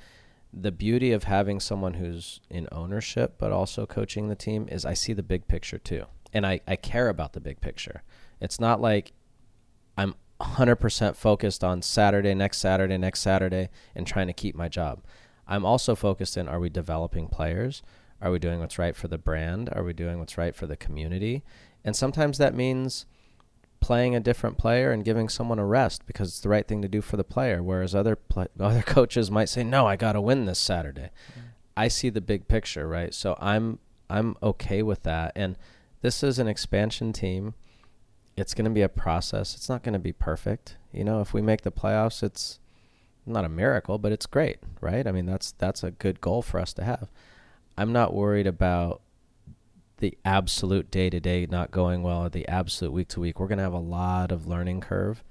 the 0.52 0.72
beauty 0.72 1.12
of 1.12 1.24
having 1.24 1.60
someone 1.60 1.94
who's 1.94 2.40
in 2.48 2.68
ownership 2.72 3.34
but 3.38 3.52
also 3.52 3.84
coaching 3.84 4.28
the 4.28 4.34
team 4.34 4.66
is 4.70 4.86
I 4.86 4.94
see 4.94 5.12
the 5.12 5.22
big 5.22 5.48
picture 5.48 5.78
too 5.78 6.06
and 6.32 6.46
I, 6.46 6.60
I 6.66 6.76
care 6.76 7.08
about 7.08 7.32
the 7.32 7.40
big 7.40 7.60
picture. 7.60 8.02
It's 8.40 8.58
not 8.58 8.80
like 8.80 9.12
I'm 9.96 10.14
100% 10.40 11.16
focused 11.16 11.62
on 11.62 11.82
Saturday, 11.82 12.34
next 12.34 12.58
Saturday, 12.58 12.96
next 12.98 13.20
Saturday, 13.20 13.68
and 13.94 14.06
trying 14.06 14.26
to 14.28 14.32
keep 14.32 14.54
my 14.54 14.68
job. 14.68 15.02
I'm 15.46 15.64
also 15.64 15.94
focused 15.94 16.36
in 16.36 16.48
are 16.48 16.60
we 16.60 16.70
developing 16.70 17.28
players? 17.28 17.82
Are 18.20 18.30
we 18.30 18.38
doing 18.38 18.60
what's 18.60 18.78
right 18.78 18.96
for 18.96 19.08
the 19.08 19.18
brand? 19.18 19.68
Are 19.72 19.84
we 19.84 19.92
doing 19.92 20.18
what's 20.18 20.38
right 20.38 20.54
for 20.54 20.66
the 20.66 20.76
community? 20.76 21.42
And 21.84 21.94
sometimes 21.94 22.38
that 22.38 22.54
means 22.54 23.06
playing 23.82 24.14
a 24.14 24.20
different 24.20 24.56
player 24.56 24.92
and 24.92 25.04
giving 25.04 25.28
someone 25.28 25.58
a 25.58 25.66
rest 25.66 26.06
because 26.06 26.28
it's 26.28 26.40
the 26.40 26.48
right 26.48 26.66
thing 26.66 26.80
to 26.80 26.88
do 26.88 27.02
for 27.02 27.18
the 27.18 27.24
player. 27.24 27.62
Whereas 27.62 27.94
other 27.94 28.16
pl- 28.16 28.48
other 28.60 28.80
coaches 28.82 29.30
might 29.30 29.50
say, 29.50 29.62
"No, 29.62 29.86
I 29.86 29.96
got 29.96 30.12
to 30.12 30.20
win 30.20 30.46
this 30.46 30.58
Saturday." 30.58 31.10
Mm-hmm. 31.30 31.40
I 31.76 31.88
see 31.88 32.08
the 32.08 32.20
big 32.20 32.48
picture, 32.48 32.88
right? 32.88 33.12
So 33.12 33.36
I'm 33.38 33.78
I'm 34.08 34.36
okay 34.42 34.82
with 34.82 35.02
that. 35.02 35.32
And 35.34 35.56
this 36.00 36.22
is 36.22 36.38
an 36.38 36.48
expansion 36.48 37.12
team. 37.12 37.54
It's 38.36 38.54
going 38.54 38.64
to 38.64 38.70
be 38.70 38.82
a 38.82 38.88
process. 38.88 39.54
It's 39.54 39.68
not 39.68 39.82
going 39.82 39.92
to 39.92 39.98
be 39.98 40.12
perfect. 40.12 40.76
You 40.92 41.04
know, 41.04 41.20
if 41.20 41.34
we 41.34 41.42
make 41.42 41.62
the 41.62 41.72
playoffs, 41.72 42.22
it's 42.22 42.58
not 43.26 43.44
a 43.44 43.48
miracle, 43.48 43.98
but 43.98 44.12
it's 44.12 44.26
great, 44.26 44.58
right? 44.80 45.06
I 45.06 45.12
mean, 45.12 45.26
that's 45.26 45.52
that's 45.52 45.82
a 45.82 45.90
good 45.90 46.20
goal 46.20 46.42
for 46.42 46.60
us 46.60 46.72
to 46.74 46.84
have. 46.84 47.10
I'm 47.76 47.92
not 47.92 48.14
worried 48.14 48.46
about 48.46 49.00
the 50.02 50.18
absolute 50.24 50.90
day 50.90 51.08
to 51.08 51.18
day 51.18 51.46
not 51.50 51.70
going 51.70 52.02
well 52.02 52.26
or 52.26 52.28
the 52.28 52.46
absolute 52.48 52.92
week 52.92 53.08
to 53.08 53.20
week. 53.20 53.40
We're 53.40 53.46
going 53.46 53.58
to 53.58 53.64
have 53.64 53.72
a 53.72 53.78
lot 53.78 54.30
of 54.30 54.46
learning 54.46 54.82
curve, 54.82 55.24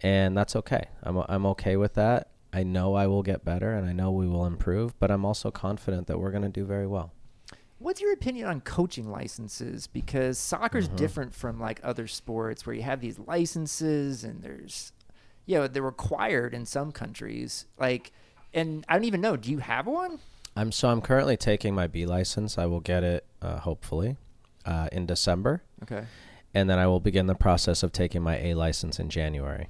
and 0.00 0.34
that's 0.34 0.56
okay. 0.56 0.86
I'm 1.02 1.18
I'm 1.28 1.44
okay 1.46 1.76
with 1.76 1.94
that. 1.94 2.28
I 2.52 2.62
know 2.62 2.94
I 2.94 3.06
will 3.06 3.22
get 3.22 3.44
better 3.44 3.72
and 3.72 3.88
I 3.88 3.92
know 3.92 4.10
we 4.10 4.26
will 4.26 4.44
improve, 4.44 4.98
but 4.98 5.10
I'm 5.10 5.24
also 5.24 5.50
confident 5.50 6.06
that 6.06 6.18
we're 6.18 6.30
going 6.30 6.42
to 6.42 6.48
do 6.50 6.64
very 6.64 6.86
well. 6.86 7.12
What's 7.78 8.00
your 8.00 8.12
opinion 8.12 8.46
on 8.46 8.60
coaching 8.60 9.10
licenses? 9.10 9.86
Because 9.86 10.38
soccer's 10.38 10.86
mm-hmm. 10.86 10.96
different 10.96 11.34
from 11.34 11.58
like 11.58 11.80
other 11.82 12.06
sports 12.06 12.66
where 12.66 12.76
you 12.76 12.82
have 12.82 13.00
these 13.00 13.18
licenses 13.18 14.22
and 14.22 14.42
there's, 14.42 14.92
you 15.46 15.56
know, 15.58 15.66
they're 15.66 15.82
required 15.82 16.54
in 16.54 16.66
some 16.66 16.92
countries. 16.92 17.66
Like, 17.78 18.12
and 18.52 18.84
I 18.88 18.94
don't 18.94 19.04
even 19.04 19.22
know. 19.22 19.36
Do 19.36 19.50
you 19.50 19.58
have 19.58 19.86
one? 19.86 20.18
I'm 20.56 20.72
so 20.72 20.90
I'm 20.90 21.00
currently 21.00 21.36
taking 21.36 21.74
my 21.74 21.86
B 21.86 22.06
license. 22.06 22.58
I 22.58 22.66
will 22.66 22.80
get 22.80 23.02
it 23.02 23.26
uh, 23.40 23.58
hopefully 23.60 24.16
uh, 24.64 24.88
in 24.92 25.06
December. 25.06 25.62
Okay. 25.82 26.04
And 26.54 26.68
then 26.68 26.78
I 26.78 26.86
will 26.86 27.00
begin 27.00 27.26
the 27.26 27.34
process 27.34 27.82
of 27.82 27.92
taking 27.92 28.22
my 28.22 28.38
A 28.38 28.54
license 28.54 29.00
in 29.00 29.08
January. 29.08 29.68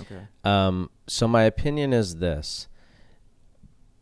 Okay. 0.00 0.22
Um, 0.42 0.90
so 1.06 1.28
my 1.28 1.42
opinion 1.42 1.92
is 1.92 2.16
this: 2.16 2.66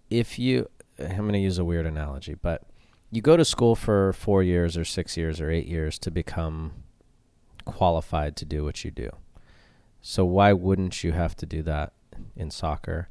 if 0.08 0.38
you, 0.38 0.68
I'm 0.98 1.18
going 1.18 1.34
to 1.34 1.38
use 1.38 1.58
a 1.58 1.64
weird 1.64 1.86
analogy, 1.86 2.34
but 2.34 2.62
you 3.10 3.20
go 3.20 3.36
to 3.36 3.44
school 3.44 3.76
for 3.76 4.14
four 4.14 4.42
years 4.42 4.78
or 4.78 4.86
six 4.86 5.18
years 5.18 5.40
or 5.40 5.50
eight 5.50 5.66
years 5.66 5.98
to 5.98 6.10
become 6.10 6.72
qualified 7.66 8.36
to 8.36 8.46
do 8.46 8.64
what 8.64 8.84
you 8.84 8.90
do. 8.90 9.10
So 10.00 10.24
why 10.24 10.54
wouldn't 10.54 11.04
you 11.04 11.12
have 11.12 11.36
to 11.36 11.46
do 11.46 11.62
that 11.62 11.92
in 12.34 12.50
soccer? 12.50 13.08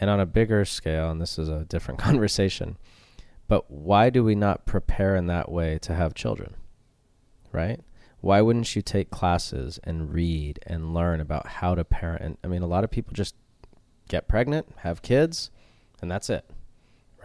And 0.00 0.10
on 0.10 0.20
a 0.20 0.26
bigger 0.26 0.64
scale, 0.64 1.10
and 1.10 1.20
this 1.20 1.38
is 1.38 1.48
a 1.48 1.64
different 1.64 2.00
conversation, 2.08 2.76
but 3.46 3.70
why 3.70 4.10
do 4.10 4.24
we 4.24 4.34
not 4.34 4.66
prepare 4.66 5.16
in 5.16 5.26
that 5.26 5.50
way 5.50 5.78
to 5.80 5.94
have 5.94 6.14
children? 6.14 6.54
Right? 7.52 7.80
Why 8.20 8.40
wouldn't 8.40 8.74
you 8.74 8.82
take 8.82 9.10
classes 9.10 9.78
and 9.84 10.12
read 10.12 10.58
and 10.66 10.94
learn 10.94 11.20
about 11.20 11.46
how 11.46 11.74
to 11.74 11.84
parent? 11.84 12.22
And 12.22 12.38
I 12.42 12.46
mean, 12.46 12.62
a 12.62 12.66
lot 12.66 12.82
of 12.82 12.90
people 12.90 13.12
just 13.12 13.34
get 14.08 14.28
pregnant, 14.28 14.66
have 14.78 15.02
kids, 15.02 15.50
and 16.00 16.10
that's 16.10 16.30
it 16.30 16.44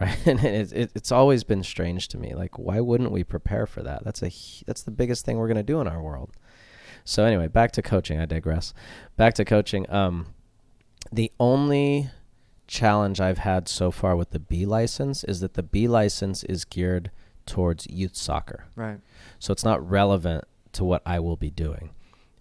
right? 0.00 0.26
And 0.26 0.42
it, 0.42 0.72
it, 0.72 0.90
it's 0.94 1.12
always 1.12 1.44
been 1.44 1.62
strange 1.62 2.08
to 2.08 2.18
me. 2.18 2.34
Like, 2.34 2.58
why 2.58 2.80
wouldn't 2.80 3.12
we 3.12 3.22
prepare 3.22 3.66
for 3.66 3.82
that? 3.82 4.02
That's 4.02 4.22
a 4.22 4.30
that's 4.64 4.82
the 4.82 4.90
biggest 4.90 5.26
thing 5.26 5.36
we're 5.36 5.48
gonna 5.48 5.62
do 5.62 5.78
in 5.80 5.86
our 5.86 6.00
world. 6.00 6.30
So 7.04 7.24
anyway, 7.24 7.48
back 7.48 7.72
to 7.72 7.82
coaching. 7.82 8.18
I 8.18 8.24
digress. 8.24 8.72
Back 9.18 9.34
to 9.34 9.44
coaching. 9.44 9.90
Um, 9.90 10.28
the 11.12 11.30
only 11.38 12.10
challenge 12.70 13.20
I've 13.20 13.38
had 13.38 13.68
so 13.68 13.90
far 13.90 14.16
with 14.16 14.30
the 14.30 14.38
B 14.38 14.64
license 14.64 15.24
is 15.24 15.40
that 15.40 15.54
the 15.54 15.62
B 15.62 15.88
license 15.88 16.44
is 16.44 16.64
geared 16.64 17.10
towards 17.44 17.86
youth 17.90 18.16
soccer. 18.16 18.66
Right. 18.76 19.00
So 19.38 19.52
it's 19.52 19.64
not 19.64 19.86
relevant 19.88 20.44
to 20.72 20.84
what 20.84 21.02
I 21.04 21.18
will 21.18 21.36
be 21.36 21.50
doing. 21.50 21.90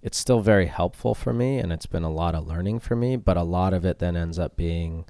It's 0.02 0.18
still 0.18 0.40
very 0.40 0.68
helpful 0.68 1.16
for 1.16 1.34
me 1.34 1.58
and 1.58 1.74
it's 1.74 1.88
been 1.88 2.04
a 2.04 2.12
lot 2.12 2.36
of 2.36 2.48
learning 2.48 2.80
for 2.80 2.96
me, 2.96 3.16
but 3.18 3.38
a 3.38 3.44
lot 3.44 3.74
of 3.74 3.84
it 3.84 4.00
then 4.00 4.16
ends 4.16 4.40
up 4.40 4.56
being 4.56 5.06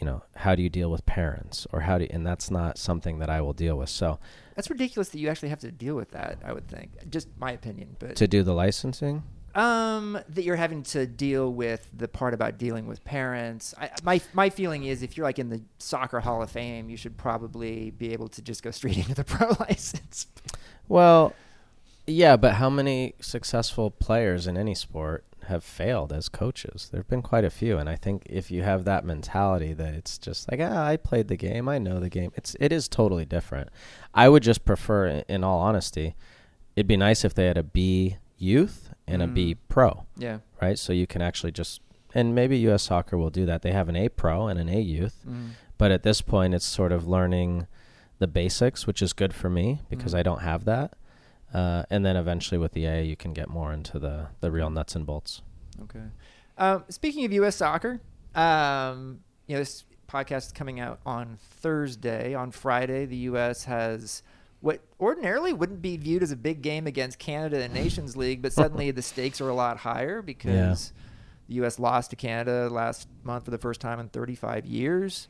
you 0.00 0.06
know, 0.06 0.22
how 0.36 0.54
do 0.54 0.62
you 0.62 0.68
deal 0.68 0.90
with 0.90 1.04
parents 1.06 1.66
or 1.72 1.80
how 1.80 1.98
do 1.98 2.04
you, 2.04 2.10
and 2.12 2.24
that's 2.24 2.52
not 2.52 2.78
something 2.78 3.18
that 3.18 3.28
I 3.28 3.40
will 3.40 3.52
deal 3.52 3.76
with. 3.76 3.88
So 3.88 4.20
that's 4.54 4.70
ridiculous 4.70 5.08
that 5.08 5.18
you 5.18 5.28
actually 5.28 5.48
have 5.48 5.58
to 5.60 5.72
deal 5.72 5.96
with 5.96 6.12
that. 6.12 6.38
I 6.44 6.52
would 6.52 6.68
think, 6.68 6.92
just 7.10 7.28
my 7.36 7.50
opinion, 7.50 7.96
but 7.98 8.14
to 8.16 8.28
do 8.28 8.44
the 8.44 8.54
licensing. 8.54 9.24
Um, 9.54 10.20
that 10.28 10.44
you're 10.44 10.56
having 10.56 10.82
to 10.84 11.06
deal 11.06 11.52
with 11.52 11.88
the 11.96 12.06
part 12.06 12.34
about 12.34 12.58
dealing 12.58 12.86
with 12.86 13.02
parents. 13.04 13.74
I, 13.78 13.90
my 14.04 14.20
my 14.32 14.50
feeling 14.50 14.84
is 14.84 15.02
if 15.02 15.16
you're 15.16 15.24
like 15.24 15.38
in 15.38 15.48
the 15.48 15.62
soccer 15.78 16.20
Hall 16.20 16.42
of 16.42 16.50
Fame, 16.50 16.90
you 16.90 16.96
should 16.96 17.16
probably 17.16 17.90
be 17.90 18.12
able 18.12 18.28
to 18.28 18.42
just 18.42 18.62
go 18.62 18.70
straight 18.70 18.96
into 18.98 19.14
the 19.14 19.24
pro 19.24 19.48
license. 19.60 20.26
Well, 20.86 21.34
yeah, 22.06 22.36
but 22.36 22.54
how 22.54 22.70
many 22.70 23.14
successful 23.20 23.90
players 23.90 24.46
in 24.46 24.56
any 24.56 24.74
sport 24.74 25.24
have 25.48 25.64
failed 25.64 26.12
as 26.12 26.28
coaches. 26.28 26.88
There 26.90 27.00
have 27.00 27.08
been 27.08 27.22
quite 27.22 27.44
a 27.44 27.50
few, 27.50 27.78
and 27.78 27.88
I 27.88 27.96
think 27.96 28.22
if 28.26 28.50
you 28.50 28.62
have 28.62 28.84
that 28.84 29.04
mentality 29.04 29.72
that 29.72 29.94
it's 29.94 30.18
just 30.18 30.50
like, 30.50 30.60
ah, 30.62 30.86
I 30.86 30.96
played 30.96 31.28
the 31.28 31.36
game, 31.36 31.68
I 31.68 31.78
know 31.78 31.98
the 31.98 32.10
game. 32.10 32.32
It's 32.36 32.54
it 32.60 32.70
is 32.70 32.86
totally 32.86 33.24
different. 33.24 33.70
I 34.14 34.28
would 34.28 34.42
just 34.42 34.64
prefer, 34.64 35.24
in 35.28 35.42
all 35.42 35.58
honesty, 35.58 36.14
it'd 36.76 36.86
be 36.86 36.96
nice 36.96 37.24
if 37.24 37.34
they 37.34 37.46
had 37.46 37.58
a 37.58 37.62
B 37.62 38.18
youth 38.36 38.87
and 39.08 39.22
mm. 39.22 39.24
a 39.24 39.28
B 39.28 39.54
mm. 39.54 39.58
pro. 39.68 40.06
Yeah. 40.16 40.38
Right. 40.60 40.78
So 40.78 40.92
you 40.92 41.06
can 41.06 41.22
actually 41.22 41.52
just 41.52 41.80
and 42.14 42.34
maybe 42.34 42.56
U.S. 42.58 42.84
Soccer 42.84 43.18
will 43.18 43.30
do 43.30 43.46
that. 43.46 43.62
They 43.62 43.72
have 43.72 43.88
an 43.88 43.96
A 43.96 44.08
pro 44.08 44.46
and 44.46 44.58
an 44.58 44.68
A 44.68 44.80
youth, 44.80 45.22
mm. 45.28 45.50
but 45.76 45.90
at 45.90 46.02
this 46.02 46.20
point, 46.20 46.54
it's 46.54 46.64
sort 46.64 46.92
of 46.92 47.06
learning 47.06 47.66
the 48.18 48.26
basics, 48.26 48.86
which 48.86 49.02
is 49.02 49.12
good 49.12 49.34
for 49.34 49.50
me 49.50 49.82
because 49.88 50.14
mm. 50.14 50.18
I 50.18 50.22
don't 50.22 50.40
have 50.40 50.64
that. 50.64 50.94
Uh, 51.52 51.84
and 51.90 52.04
then 52.04 52.16
eventually 52.16 52.58
with 52.58 52.72
the 52.72 52.86
A, 52.86 53.02
you 53.02 53.16
can 53.16 53.32
get 53.32 53.48
more 53.48 53.72
into 53.72 53.98
the, 53.98 54.28
the 54.40 54.50
real 54.50 54.70
nuts 54.70 54.94
and 54.94 55.06
bolts. 55.06 55.42
Okay. 55.82 56.04
Um, 56.58 56.84
speaking 56.88 57.24
of 57.24 57.32
U.S. 57.32 57.56
soccer, 57.56 58.00
um, 58.34 59.20
you 59.46 59.54
know, 59.54 59.60
this 59.60 59.84
podcast 60.08 60.46
is 60.46 60.52
coming 60.52 60.80
out 60.80 61.00
on 61.06 61.38
Thursday. 61.40 62.34
On 62.34 62.50
Friday, 62.50 63.06
the 63.06 63.16
U.S. 63.16 63.64
has 63.64 64.22
what 64.60 64.80
ordinarily 65.00 65.52
wouldn't 65.52 65.82
be 65.82 65.96
viewed 65.96 66.22
as 66.22 66.32
a 66.32 66.36
big 66.36 66.62
game 66.62 66.86
against 66.86 67.18
Canada 67.18 67.62
in 67.62 67.72
Nations 67.72 68.16
League, 68.16 68.42
but 68.42 68.52
suddenly 68.52 68.90
the 68.90 69.02
stakes 69.02 69.40
are 69.40 69.48
a 69.48 69.54
lot 69.54 69.78
higher 69.78 70.20
because 70.20 70.92
the 71.48 71.54
U.S. 71.54 71.78
lost 71.78 72.10
to 72.10 72.16
Canada 72.16 72.68
last 72.68 73.08
month 73.22 73.44
for 73.44 73.50
the 73.50 73.58
first 73.58 73.80
time 73.80 74.00
in 74.00 74.08
35 74.08 74.66
years. 74.66 75.28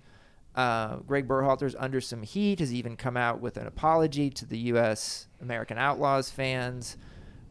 Uh, 0.55 0.97
Greg 1.07 1.29
Berhalter's 1.29 1.77
under 1.79 2.01
some 2.01 2.23
heat, 2.23 2.59
has 2.59 2.73
even 2.75 2.97
come 2.97 3.17
out 3.17 3.41
with 3.41 3.57
an 3.57 3.67
apology 3.67 4.31
to 4.31 4.47
the 4.47 4.59
U.S. 4.59 5.29
American 5.41 5.79
Outlaws 5.79 6.31
fans, 6.31 6.97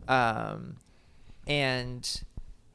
um, 0.08 0.78
and 1.46 2.24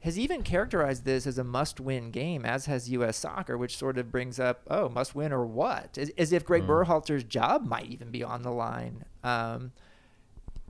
has 0.03 0.19
even 0.19 0.43
characterized 0.43 1.05
this 1.05 1.25
as 1.25 1.37
a 1.37 1.45
must-win 1.45 2.11
game, 2.11 2.45
as 2.45 2.65
has 2.65 2.89
U.S. 2.89 3.15
Soccer, 3.15 3.57
which 3.57 3.77
sort 3.77 3.97
of 3.97 4.11
brings 4.11 4.37
up, 4.37 4.61
oh, 4.69 4.89
must-win 4.89 5.31
or 5.31 5.45
what? 5.45 5.97
As, 5.97 6.11
as 6.17 6.33
if 6.33 6.43
Greg 6.43 6.63
mm. 6.63 6.67
Berhalter's 6.67 7.23
job 7.23 7.65
might 7.65 7.85
even 7.85 8.11
be 8.11 8.21
on 8.21 8.41
the 8.41 8.51
line. 8.51 9.05
Um, 9.23 9.71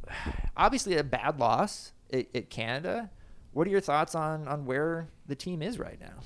obviously, 0.56 0.98
a 0.98 1.04
bad 1.04 1.40
loss 1.40 1.94
at, 2.14 2.28
at 2.36 2.52
Canada. 2.52 3.10
What 3.54 3.66
are 3.66 3.72
your 3.72 3.82
thoughts 3.82 4.14
on 4.14 4.48
on 4.48 4.66
where 4.66 5.08
the 5.26 5.36
team 5.36 5.64
is 5.64 5.80
right 5.80 6.00
now? 6.00 6.22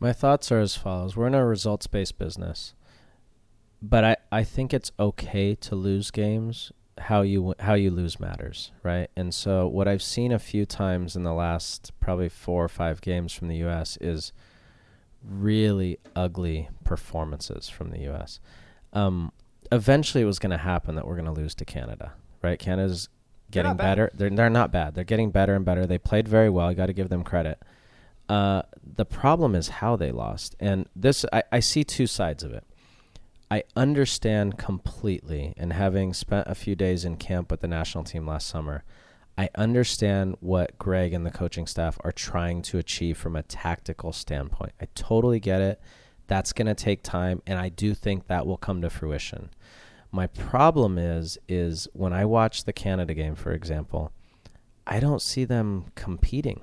My 0.00 0.12
thoughts 0.12 0.50
are 0.50 0.60
as 0.60 0.74
follows: 0.74 1.16
We're 1.16 1.28
in 1.28 1.34
a 1.36 1.46
results-based 1.46 2.18
business, 2.18 2.74
but 3.80 4.04
I 4.04 4.16
I 4.32 4.42
think 4.42 4.74
it's 4.74 4.90
okay 4.98 5.54
to 5.54 5.76
lose 5.76 6.10
games. 6.10 6.72
How 6.98 7.22
you 7.22 7.54
how 7.58 7.74
you 7.74 7.90
lose 7.90 8.20
matters, 8.20 8.70
right? 8.82 9.10
And 9.16 9.34
so 9.34 9.66
what 9.66 9.88
I've 9.88 10.02
seen 10.02 10.32
a 10.32 10.38
few 10.38 10.64
times 10.64 11.16
in 11.16 11.24
the 11.24 11.32
last 11.32 11.92
probably 12.00 12.28
four 12.28 12.64
or 12.64 12.68
five 12.68 13.00
games 13.00 13.32
from 13.32 13.48
the 13.48 13.56
U.S. 13.56 13.98
is 14.00 14.32
really 15.22 15.98
ugly 16.14 16.68
performances 16.84 17.68
from 17.68 17.90
the 17.90 18.00
U.S. 18.00 18.38
Um, 18.92 19.32
eventually, 19.72 20.22
it 20.22 20.26
was 20.26 20.38
going 20.38 20.52
to 20.52 20.58
happen 20.58 20.94
that 20.94 21.06
we're 21.06 21.16
going 21.16 21.24
to 21.26 21.32
lose 21.32 21.54
to 21.56 21.64
Canada, 21.64 22.12
right? 22.42 22.58
Canada's 22.58 23.08
getting 23.50 23.76
better. 23.76 24.10
They're 24.14 24.30
they're 24.30 24.50
not 24.50 24.72
bad. 24.72 24.94
They're 24.94 25.04
getting 25.04 25.30
better 25.30 25.54
and 25.54 25.64
better. 25.64 25.86
They 25.86 25.98
played 25.98 26.28
very 26.28 26.50
well. 26.50 26.70
You 26.70 26.76
got 26.76 26.86
to 26.86 26.92
give 26.92 27.08
them 27.08 27.22
credit. 27.22 27.60
Uh, 28.28 28.62
the 28.82 29.04
problem 29.04 29.54
is 29.54 29.68
how 29.68 29.96
they 29.96 30.10
lost, 30.10 30.56
and 30.58 30.88
this 30.96 31.24
I, 31.32 31.42
I 31.52 31.60
see 31.60 31.84
two 31.84 32.06
sides 32.06 32.42
of 32.42 32.52
it. 32.52 32.64
I 33.50 33.64
understand 33.76 34.58
completely, 34.58 35.54
and 35.56 35.72
having 35.72 36.14
spent 36.14 36.48
a 36.48 36.54
few 36.54 36.74
days 36.74 37.04
in 37.04 37.16
camp 37.16 37.50
with 37.50 37.60
the 37.60 37.68
national 37.68 38.04
team 38.04 38.26
last 38.26 38.48
summer, 38.48 38.84
I 39.36 39.50
understand 39.56 40.36
what 40.40 40.78
Greg 40.78 41.12
and 41.12 41.26
the 41.26 41.30
coaching 41.30 41.66
staff 41.66 41.98
are 42.04 42.12
trying 42.12 42.62
to 42.62 42.78
achieve 42.78 43.18
from 43.18 43.36
a 43.36 43.42
tactical 43.42 44.12
standpoint. 44.12 44.72
I 44.80 44.86
totally 44.94 45.40
get 45.40 45.60
it. 45.60 45.80
That's 46.26 46.52
going 46.52 46.68
to 46.68 46.74
take 46.74 47.02
time, 47.02 47.42
and 47.46 47.58
I 47.58 47.68
do 47.68 47.94
think 47.94 48.26
that 48.26 48.46
will 48.46 48.56
come 48.56 48.80
to 48.82 48.90
fruition. 48.90 49.50
My 50.10 50.28
problem 50.28 50.96
is 50.96 51.36
is 51.48 51.88
when 51.92 52.12
I 52.12 52.24
watch 52.24 52.64
the 52.64 52.72
Canada 52.72 53.14
game, 53.14 53.34
for 53.34 53.52
example, 53.52 54.12
I 54.86 55.00
don't 55.00 55.20
see 55.20 55.44
them 55.44 55.86
competing. 55.96 56.62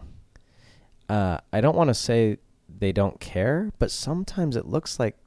Uh, 1.09 1.39
I 1.51 1.59
don't 1.59 1.75
want 1.75 1.89
to 1.89 1.93
say 1.93 2.37
they 2.69 2.93
don't 2.93 3.19
care, 3.19 3.71
but 3.77 3.91
sometimes 3.91 4.55
it 4.55 4.65
looks 4.65 4.99
like 4.99 5.17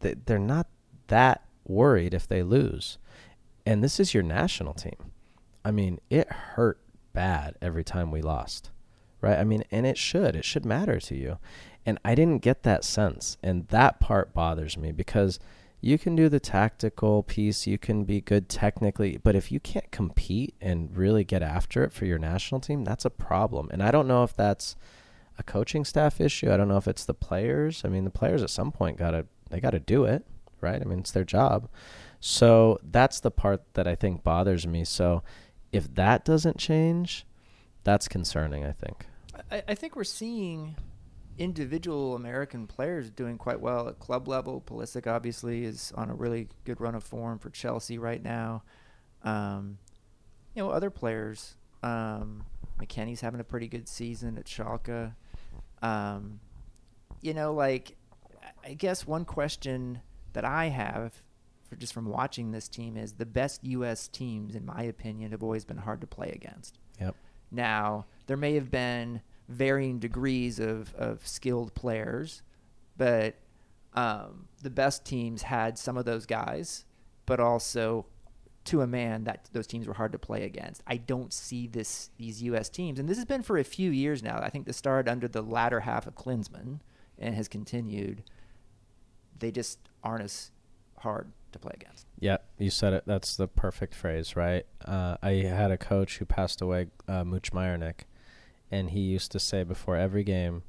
they're 0.00 0.38
not 0.38 0.66
that 1.08 1.44
worried 1.64 2.14
if 2.14 2.26
they 2.26 2.42
lose. 2.42 2.98
And 3.66 3.84
this 3.84 4.00
is 4.00 4.14
your 4.14 4.22
national 4.22 4.74
team. 4.74 5.12
I 5.64 5.70
mean, 5.70 6.00
it 6.08 6.30
hurt 6.30 6.80
bad 7.12 7.56
every 7.60 7.84
time 7.84 8.10
we 8.10 8.22
lost, 8.22 8.70
right? 9.20 9.38
I 9.38 9.44
mean, 9.44 9.64
and 9.70 9.86
it 9.86 9.98
should. 9.98 10.34
It 10.34 10.44
should 10.44 10.64
matter 10.64 10.98
to 11.00 11.14
you. 11.14 11.38
And 11.84 11.98
I 12.04 12.14
didn't 12.14 12.42
get 12.42 12.62
that 12.62 12.84
sense. 12.84 13.36
And 13.42 13.68
that 13.68 14.00
part 14.00 14.32
bothers 14.34 14.76
me 14.76 14.92
because– 14.92 15.38
you 15.80 15.98
can 15.98 16.14
do 16.14 16.28
the 16.28 16.40
tactical 16.40 17.22
piece, 17.22 17.66
you 17.66 17.78
can 17.78 18.04
be 18.04 18.20
good 18.20 18.48
technically, 18.48 19.16
but 19.16 19.34
if 19.34 19.50
you 19.50 19.58
can't 19.58 19.90
compete 19.90 20.54
and 20.60 20.94
really 20.94 21.24
get 21.24 21.42
after 21.42 21.82
it 21.84 21.92
for 21.92 22.04
your 22.04 22.18
national 22.18 22.60
team, 22.60 22.84
that's 22.84 23.06
a 23.06 23.10
problem. 23.10 23.68
And 23.72 23.82
I 23.82 23.90
don't 23.90 24.06
know 24.06 24.22
if 24.22 24.36
that's 24.36 24.76
a 25.38 25.42
coaching 25.42 25.86
staff 25.86 26.20
issue. 26.20 26.52
I 26.52 26.58
don't 26.58 26.68
know 26.68 26.76
if 26.76 26.86
it's 26.86 27.06
the 27.06 27.14
players. 27.14 27.82
I 27.84 27.88
mean, 27.88 28.04
the 28.04 28.10
players 28.10 28.42
at 28.42 28.50
some 28.50 28.72
point 28.72 28.98
got 28.98 29.12
to 29.12 29.24
they 29.50 29.60
got 29.60 29.70
to 29.70 29.80
do 29.80 30.04
it, 30.04 30.24
right? 30.60 30.80
I 30.80 30.84
mean, 30.84 31.00
it's 31.00 31.10
their 31.10 31.24
job. 31.24 31.68
So 32.20 32.78
that's 32.82 33.20
the 33.20 33.30
part 33.30 33.62
that 33.74 33.86
I 33.86 33.94
think 33.94 34.22
bothers 34.22 34.66
me. 34.66 34.84
So 34.84 35.22
if 35.72 35.92
that 35.94 36.24
doesn't 36.24 36.58
change, 36.58 37.26
that's 37.84 38.08
concerning, 38.08 38.64
I 38.64 38.72
think. 38.72 39.06
I, 39.50 39.62
I 39.68 39.74
think 39.74 39.96
we're 39.96 40.04
seeing 40.04 40.76
individual 41.38 42.14
American 42.14 42.66
players 42.66 43.10
doing 43.10 43.38
quite 43.38 43.60
well 43.60 43.88
at 43.88 43.98
club 43.98 44.28
level. 44.28 44.62
Pulisic 44.66 45.06
obviously 45.06 45.64
is 45.64 45.92
on 45.96 46.10
a 46.10 46.14
really 46.14 46.48
good 46.64 46.80
run 46.80 46.94
of 46.94 47.02
form 47.02 47.38
for 47.38 47.48
Chelsea 47.50 47.98
right 47.98 48.22
now. 48.22 48.62
Um, 49.22 49.78
you 50.54 50.62
know, 50.62 50.70
other 50.70 50.90
players. 50.90 51.56
Um, 51.82 52.44
McKennie's 52.78 53.22
having 53.22 53.40
a 53.40 53.44
pretty 53.44 53.68
good 53.68 53.88
season 53.88 54.36
at 54.36 54.44
Schalke. 54.44 55.14
Um, 55.80 56.40
you 57.22 57.32
know, 57.32 57.54
like 57.54 57.96
I 58.64 58.74
guess 58.74 59.06
one 59.06 59.24
question 59.24 60.00
that 60.32 60.44
I 60.44 60.66
have 60.66 61.22
for 61.68 61.76
just 61.76 61.92
from 61.92 62.06
watching 62.06 62.50
this 62.50 62.68
team 62.68 62.96
is 62.96 63.12
the 63.12 63.26
best 63.26 63.64
U.S. 63.64 64.08
teams, 64.08 64.56
in 64.56 64.66
my 64.66 64.82
opinion, 64.82 65.30
have 65.30 65.42
always 65.42 65.64
been 65.64 65.76
hard 65.76 66.00
to 66.00 66.06
play 66.06 66.30
against. 66.30 66.78
Yep. 67.00 67.14
Now 67.50 68.06
there 68.26 68.36
may 68.36 68.54
have 68.54 68.70
been 68.70 69.22
varying 69.48 69.98
degrees 69.98 70.58
of, 70.58 70.94
of 70.94 71.26
skilled 71.26 71.74
players, 71.74 72.42
but 72.96 73.36
um, 73.94 74.48
the 74.62 74.70
best 74.70 75.04
teams 75.04 75.42
had 75.42 75.78
some 75.78 75.96
of 75.96 76.04
those 76.04 76.26
guys, 76.26 76.84
but 77.26 77.40
also 77.40 78.06
to 78.64 78.82
a 78.82 78.86
man 78.86 79.24
that 79.24 79.48
those 79.52 79.66
teams 79.66 79.86
were 79.86 79.94
hard 79.94 80.12
to 80.12 80.18
play 80.18 80.44
against. 80.44 80.82
I 80.86 80.96
don't 80.96 81.32
see 81.32 81.66
this 81.66 82.10
these 82.18 82.42
U.S. 82.42 82.68
teams, 82.68 82.98
and 82.98 83.08
this 83.08 83.16
has 83.16 83.24
been 83.24 83.42
for 83.42 83.58
a 83.58 83.64
few 83.64 83.90
years 83.90 84.22
now. 84.22 84.38
I 84.42 84.50
think 84.50 84.66
this 84.66 84.76
started 84.76 85.10
under 85.10 85.28
the 85.28 85.42
latter 85.42 85.80
half 85.80 86.06
of 86.06 86.14
Klinsmann 86.14 86.80
and 87.18 87.34
has 87.34 87.48
continued. 87.48 88.22
They 89.40 89.50
just 89.50 89.78
aren't 90.04 90.24
as 90.24 90.50
hard 90.98 91.32
to 91.52 91.58
play 91.58 91.72
against. 91.74 92.06
Yeah, 92.18 92.38
you 92.58 92.70
said 92.70 92.92
it. 92.92 93.04
That's 93.06 93.36
the 93.36 93.48
perfect 93.48 93.94
phrase, 93.94 94.36
right? 94.36 94.64
Uh, 94.84 95.16
I 95.22 95.32
had 95.32 95.70
a 95.70 95.78
coach 95.78 96.18
who 96.18 96.24
passed 96.24 96.60
away, 96.60 96.86
uh, 97.08 97.24
Mooch 97.24 97.52
Myernick, 97.52 98.02
and 98.70 98.90
he 98.90 99.00
used 99.00 99.32
to 99.32 99.40
say 99.40 99.64
before 99.64 99.96
every 99.96 100.22
game, 100.22 100.62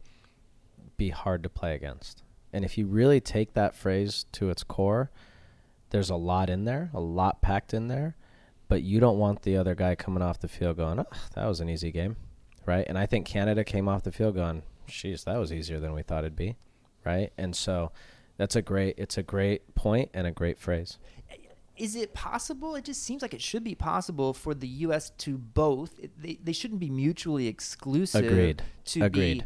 be 0.97 1.09
hard 1.09 1.43
to 1.43 1.49
play 1.49 1.75
against. 1.75 2.23
And 2.53 2.65
if 2.65 2.77
you 2.77 2.85
really 2.85 3.19
take 3.21 3.53
that 3.53 3.75
phrase 3.75 4.25
to 4.33 4.49
its 4.49 4.63
core, 4.63 5.11
there's 5.91 6.09
a 6.09 6.15
lot 6.15 6.49
in 6.49 6.65
there, 6.65 6.89
a 6.93 6.99
lot 6.99 7.41
packed 7.41 7.73
in 7.73 7.87
there, 7.87 8.15
but 8.67 8.81
you 8.83 8.99
don't 8.99 9.17
want 9.17 9.41
the 9.41 9.57
other 9.57 9.75
guy 9.75 9.95
coming 9.95 10.23
off 10.23 10.39
the 10.39 10.47
field 10.47 10.77
going, 10.77 10.99
oh, 10.99 11.05
that 11.35 11.45
was 11.45 11.59
an 11.59 11.69
easy 11.69 11.91
game, 11.91 12.15
right? 12.65 12.85
And 12.87 12.97
I 12.97 13.05
think 13.05 13.25
Canada 13.25 13.63
came 13.63 13.87
off 13.87 14.03
the 14.03 14.11
field 14.11 14.35
going, 14.35 14.63
"Jeez, 14.87 15.25
that 15.25 15.37
was 15.37 15.51
easier 15.51 15.79
than 15.79 15.93
we 15.93 16.03
thought 16.03 16.23
it'd 16.23 16.35
be, 16.35 16.55
right? 17.05 17.31
And 17.37 17.55
so 17.55 17.91
that's 18.41 18.55
a 18.55 18.61
great, 18.63 18.95
it's 18.97 19.19
a 19.19 19.23
great 19.23 19.75
point 19.75 20.09
and 20.15 20.25
a 20.25 20.31
great 20.31 20.57
phrase 20.57 20.97
is 21.77 21.95
it 21.95 22.13
possible? 22.13 22.75
It 22.75 22.85
just 22.85 23.01
seems 23.01 23.23
like 23.23 23.33
it 23.33 23.41
should 23.41 23.63
be 23.63 23.73
possible 23.73 24.33
for 24.33 24.53
the 24.53 24.67
U.S. 24.67 25.09
to 25.17 25.35
both. 25.35 25.99
They, 26.15 26.37
they 26.43 26.53
shouldn't 26.53 26.79
be 26.79 26.91
mutually 26.91 27.47
exclusive. 27.47 28.23
Agreed. 28.23 28.61
To 28.85 29.03
Agreed. 29.03 29.39
Be, 29.39 29.45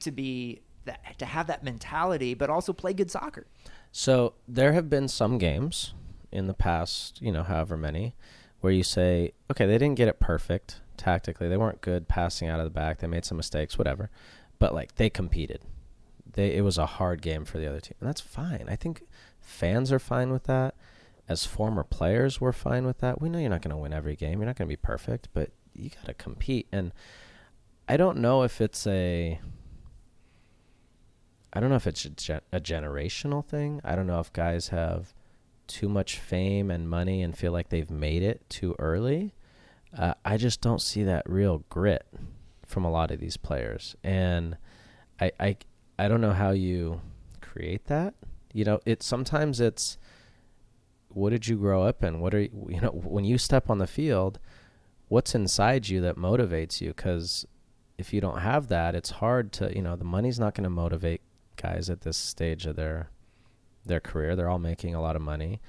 to 0.00 0.10
be 0.10 0.62
that, 0.86 1.18
to 1.18 1.26
have 1.26 1.46
that 1.48 1.62
mentality, 1.62 2.32
but 2.32 2.48
also 2.48 2.72
play 2.72 2.94
good 2.94 3.10
soccer. 3.10 3.46
So 3.92 4.32
there 4.48 4.72
have 4.72 4.88
been 4.88 5.08
some 5.08 5.36
games 5.36 5.92
in 6.32 6.46
the 6.46 6.54
past, 6.54 7.20
you 7.20 7.30
know, 7.30 7.42
however 7.42 7.76
many, 7.76 8.14
where 8.60 8.72
you 8.72 8.82
say, 8.82 9.32
okay, 9.50 9.66
they 9.66 9.76
didn't 9.76 9.96
get 9.96 10.08
it 10.08 10.18
perfect 10.18 10.80
tactically. 10.96 11.48
They 11.48 11.58
weren't 11.58 11.82
good 11.82 12.08
passing 12.08 12.48
out 12.48 12.60
of 12.60 12.64
the 12.64 12.70
back. 12.70 13.00
They 13.00 13.06
made 13.06 13.26
some 13.26 13.36
mistakes, 13.36 13.76
whatever. 13.76 14.08
But 14.58 14.74
like 14.74 14.94
they 14.94 15.10
competed. 15.10 15.60
They 16.34 16.54
it 16.54 16.62
was 16.62 16.78
a 16.78 16.86
hard 16.86 17.22
game 17.22 17.44
for 17.44 17.58
the 17.58 17.66
other 17.66 17.80
team, 17.80 17.94
and 18.00 18.08
that's 18.08 18.20
fine. 18.20 18.66
I 18.68 18.76
think 18.76 19.02
fans 19.40 19.90
are 19.90 19.98
fine 19.98 20.30
with 20.30 20.44
that 20.44 20.74
as 21.28 21.46
former 21.46 21.82
players, 21.82 22.40
we're 22.40 22.52
fine 22.52 22.86
with 22.86 22.98
that. 22.98 23.20
We 23.20 23.28
know 23.28 23.38
you're 23.38 23.50
not 23.50 23.62
going 23.62 23.70
to 23.70 23.76
win 23.76 23.92
every 23.92 24.16
game. 24.16 24.38
You're 24.38 24.46
not 24.46 24.56
going 24.56 24.68
to 24.68 24.72
be 24.72 24.76
perfect, 24.76 25.28
but 25.32 25.50
you 25.74 25.90
got 25.90 26.06
to 26.06 26.14
compete. 26.14 26.66
And 26.70 26.92
I 27.88 27.96
don't 27.96 28.18
know 28.18 28.42
if 28.42 28.60
it's 28.60 28.86
a. 28.86 29.40
I 31.52 31.60
don't 31.60 31.70
know 31.70 31.76
if 31.76 31.86
it's 31.86 32.04
a, 32.04 32.10
ge- 32.10 32.42
a 32.52 32.60
generational 32.60 33.44
thing. 33.44 33.80
I 33.84 33.94
don't 33.94 34.08
know 34.08 34.18
if 34.18 34.32
guys 34.32 34.68
have 34.68 35.14
too 35.68 35.88
much 35.88 36.18
fame 36.18 36.70
and 36.70 36.90
money 36.90 37.22
and 37.22 37.36
feel 37.36 37.52
like 37.52 37.68
they've 37.68 37.90
made 37.90 38.22
it 38.24 38.44
too 38.50 38.74
early. 38.78 39.34
Uh, 39.96 40.14
I 40.24 40.36
just 40.36 40.60
don't 40.60 40.82
see 40.82 41.04
that 41.04 41.22
real 41.30 41.64
grit 41.70 42.06
from 42.66 42.84
a 42.84 42.90
lot 42.90 43.12
of 43.12 43.20
these 43.20 43.36
players, 43.36 43.94
and 44.02 44.56
I, 45.20 45.30
I, 45.38 45.56
I 45.98 46.08
don't 46.08 46.20
know 46.20 46.32
how 46.32 46.50
you 46.50 47.00
create 47.40 47.86
that. 47.86 48.14
You 48.52 48.64
know, 48.64 48.80
it 48.84 49.02
sometimes 49.02 49.60
it's 49.60 49.98
what 51.08 51.30
did 51.30 51.46
you 51.46 51.56
grow 51.56 51.82
up 51.82 52.02
in? 52.02 52.20
What 52.20 52.34
are 52.34 52.40
you, 52.40 52.66
you 52.68 52.80
know, 52.80 52.90
when 52.90 53.24
you 53.24 53.38
step 53.38 53.70
on 53.70 53.78
the 53.78 53.86
field, 53.86 54.38
what's 55.08 55.34
inside 55.34 55.88
you 55.88 56.00
that 56.00 56.16
motivates 56.16 56.80
you? 56.80 56.88
Because 56.88 57.46
if 57.96 58.12
you 58.12 58.20
don't 58.20 58.40
have 58.40 58.68
that, 58.68 58.94
it's 58.94 59.10
hard 59.10 59.52
to, 59.52 59.74
you 59.74 59.82
know, 59.82 59.94
the 59.96 60.04
money's 60.04 60.40
not 60.40 60.54
going 60.54 60.64
to 60.64 60.70
motivate 60.70 61.20
guys 61.56 61.88
at 61.88 62.00
this 62.00 62.16
stage 62.16 62.66
of 62.66 62.76
their 62.76 63.10
their 63.86 64.00
career. 64.00 64.34
They're 64.34 64.48
all 64.48 64.58
making 64.58 64.94
a 64.94 65.00
lot 65.00 65.14
of 65.14 65.22
money. 65.22 65.60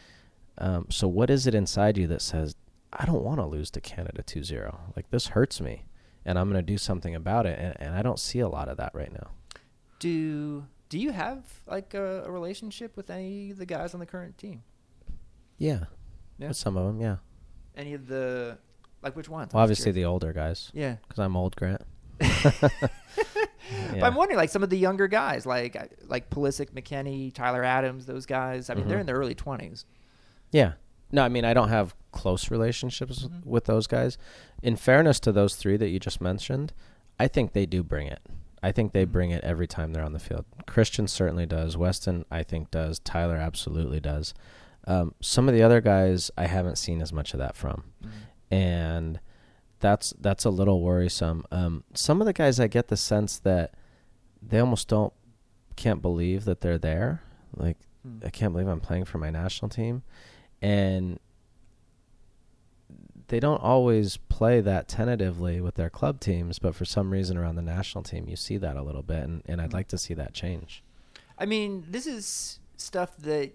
Um, 0.58 0.88
so 0.90 1.08
what 1.08 1.30
is 1.30 1.48
it 1.48 1.54
inside 1.54 1.98
you 1.98 2.08
that 2.08 2.22
says, 2.22 2.56
I 2.94 3.06
don't 3.06 3.24
want 3.24 3.40
to 3.40 3.46
lose 3.46 3.70
to 3.72 3.82
Canada 3.82 4.24
2-0. 4.24 4.74
Like 4.96 5.10
this 5.10 5.28
hurts 5.28 5.60
me 5.60 5.84
and 6.24 6.40
I'm 6.40 6.50
going 6.50 6.66
to 6.66 6.72
do 6.72 6.78
something 6.78 7.14
about 7.14 7.46
it. 7.46 7.60
And, 7.60 7.76
and 7.78 7.94
I 7.94 8.02
don't 8.02 8.20
see 8.20 8.40
a 8.40 8.48
lot 8.48 8.70
of 8.70 8.78
that 8.78 8.92
right 8.94 9.12
now. 9.12 9.32
Do 10.06 10.66
do 10.90 11.00
you 11.00 11.12
have 11.12 11.44
like 11.66 11.96
a, 11.96 12.24
a 12.26 12.32
relationship 12.32 12.96
with 12.96 13.10
any 13.10 13.50
of 13.50 13.58
the 13.58 13.66
guys 13.66 13.96
on 13.96 14.00
the 14.00 14.06
current 14.06 14.38
team? 14.38 14.62
Yeah. 15.58 15.86
Yeah. 16.38 16.50
With 16.50 16.58
some 16.58 16.78
of 16.78 16.86
them, 16.86 17.02
yeah. 17.02 17.18
Any 17.76 17.94
of 17.96 18.06
the 18.08 18.60
like 19.02 19.16
which 19.16 19.30
ones? 19.30 19.52
Well, 19.54 19.64
obviously 19.64 19.92
the 19.92 20.06
older 20.06 20.32
guys 20.32 20.70
yeah. 20.76 20.98
because 21.08 21.18
I'm 21.20 21.36
old, 21.36 21.56
Grant. 21.56 21.82
But 23.92 24.04
I'm 24.04 24.14
wondering, 24.14 24.38
like 24.38 24.52
some 24.52 24.62
of 24.62 24.70
the 24.70 24.78
younger 24.78 25.08
guys, 25.08 25.46
like 25.48 25.76
like 26.08 26.30
Pulisic, 26.30 26.70
McKennie, 26.72 27.34
Tyler 27.34 27.64
Adams, 27.64 28.06
those 28.06 28.28
guys. 28.28 28.70
I 28.70 28.76
mean, 28.76 28.88
they're 28.88 28.98
Mhm. 28.98 29.02
in 29.02 29.06
their 29.08 29.16
early 29.16 29.34
20s. 29.34 29.86
Yeah. 30.52 30.74
No, 31.12 31.24
I 31.24 31.30
mean 31.30 31.46
I 31.46 31.56
don't 31.56 31.70
have 31.70 31.96
close 32.12 32.52
relationships 32.52 33.24
Mhm. 33.26 33.44
with 33.44 33.66
those 33.66 33.88
guys. 33.88 34.20
In 34.62 34.76
fairness 34.76 35.20
to 35.22 35.32
those 35.32 35.56
three 35.56 35.78
that 35.78 35.90
you 35.90 36.00
just 36.00 36.22
mentioned, 36.22 36.74
I 37.20 37.28
think 37.28 37.54
they 37.54 37.66
do 37.66 37.82
bring 37.82 38.06
it. 38.06 38.20
I 38.66 38.72
think 38.72 38.92
they 38.92 39.06
bring 39.06 39.32
it 39.32 39.44
every 39.44 39.68
time 39.68 39.94
they're 39.94 40.04
on 40.04 40.14
the 40.14 40.20
field. 40.20 40.46
Christian 40.66 41.08
certainly 41.08 41.46
does. 41.46 41.78
Weston, 41.78 42.26
I 42.32 42.44
think, 42.44 42.72
does. 42.72 43.00
Tyler 43.00 43.38
absolutely 43.38 44.00
does. 44.00 44.34
Um, 44.88 45.14
some 45.22 45.48
of 45.48 45.56
the 45.56 45.64
other 45.64 45.82
guys, 45.82 46.32
I 46.38 46.48
haven't 46.48 46.78
seen 46.78 47.02
as 47.02 47.12
much 47.14 47.34
of 47.34 47.40
that 47.40 47.56
from, 47.56 47.84
and 48.52 49.20
that's 49.80 50.14
that's 50.20 50.46
a 50.46 50.50
little 50.50 50.82
worrisome. 50.82 51.46
Um, 51.52 51.84
some 51.94 52.22
of 52.22 52.28
the 52.28 52.34
guys, 52.34 52.60
I 52.60 52.68
get 52.68 52.88
the 52.88 52.98
sense 52.98 53.40
that 53.40 53.74
they 54.42 54.60
almost 54.60 54.88
don't 54.88 55.14
can't 55.76 56.02
believe 56.02 56.46
that 56.46 56.62
they're 56.62 56.78
there. 56.78 57.22
Like 57.56 57.78
Mm. 58.06 58.26
I 58.26 58.30
can't 58.30 58.54
believe 58.54 58.68
I'm 58.68 58.80
playing 58.80 59.06
for 59.06 59.18
my 59.18 59.30
national 59.30 59.70
team. 59.70 60.04
And 60.62 61.20
they 63.28 63.40
don't 63.40 63.62
always 63.62 64.18
play 64.18 64.62
that 64.62 64.88
tentatively 64.88 65.60
with 65.60 65.76
their 65.76 65.90
club 65.90 66.20
teams, 66.20 66.60
but 66.60 66.76
for 66.76 66.86
some 66.86 67.12
reason 67.12 67.38
around 67.38 67.56
the 67.56 67.62
national 67.62 68.04
team, 68.04 68.28
you 68.28 68.36
see 68.36 68.58
that 68.58 68.76
a 68.76 68.84
little 68.84 69.02
bit. 69.02 69.24
And, 69.24 69.42
and 69.48 69.62
I'd 69.62 69.74
like 69.74 69.88
to 69.90 69.98
see 69.98 70.14
that 70.14 70.34
change. 70.34 70.84
I 71.38 71.46
mean, 71.46 71.86
this 71.90 72.08
is 72.08 72.60
stuff 72.78 73.18
that 73.18 73.52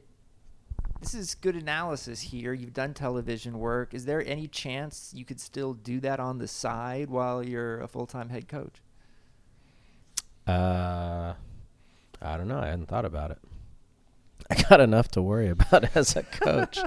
this 1.01 1.15
is 1.15 1.35
good 1.35 1.57
analysis 1.57 2.21
here. 2.21 2.53
You've 2.53 2.75
done 2.75 2.93
television 2.93 3.59
work. 3.59 3.95
Is 3.95 4.05
there 4.05 4.23
any 4.27 4.49
chance 4.49 5.13
you 5.15 5.25
could 5.25 5.41
still 5.41 5.73
do 5.73 5.99
that 6.01 6.21
on 6.21 6.39
the 6.39 6.49
side 6.49 7.09
while 7.09 7.43
you're 7.43 7.81
a 7.81 7.89
full-time 7.89 8.29
head 8.29 8.49
coach? 8.49 8.83
Uh, 10.47 11.35
I 12.21 12.37
don't 12.37 12.49
know. 12.49 12.59
I 12.59 12.67
hadn't 12.67 12.87
thought 12.87 13.05
about 13.05 13.31
it. 13.31 13.39
I 14.59 14.63
got 14.69 14.81
enough 14.81 15.09
to 15.13 15.23
worry 15.23 15.49
about 15.49 15.85
as 15.97 16.17
a 16.17 16.23
coach. 16.25 16.79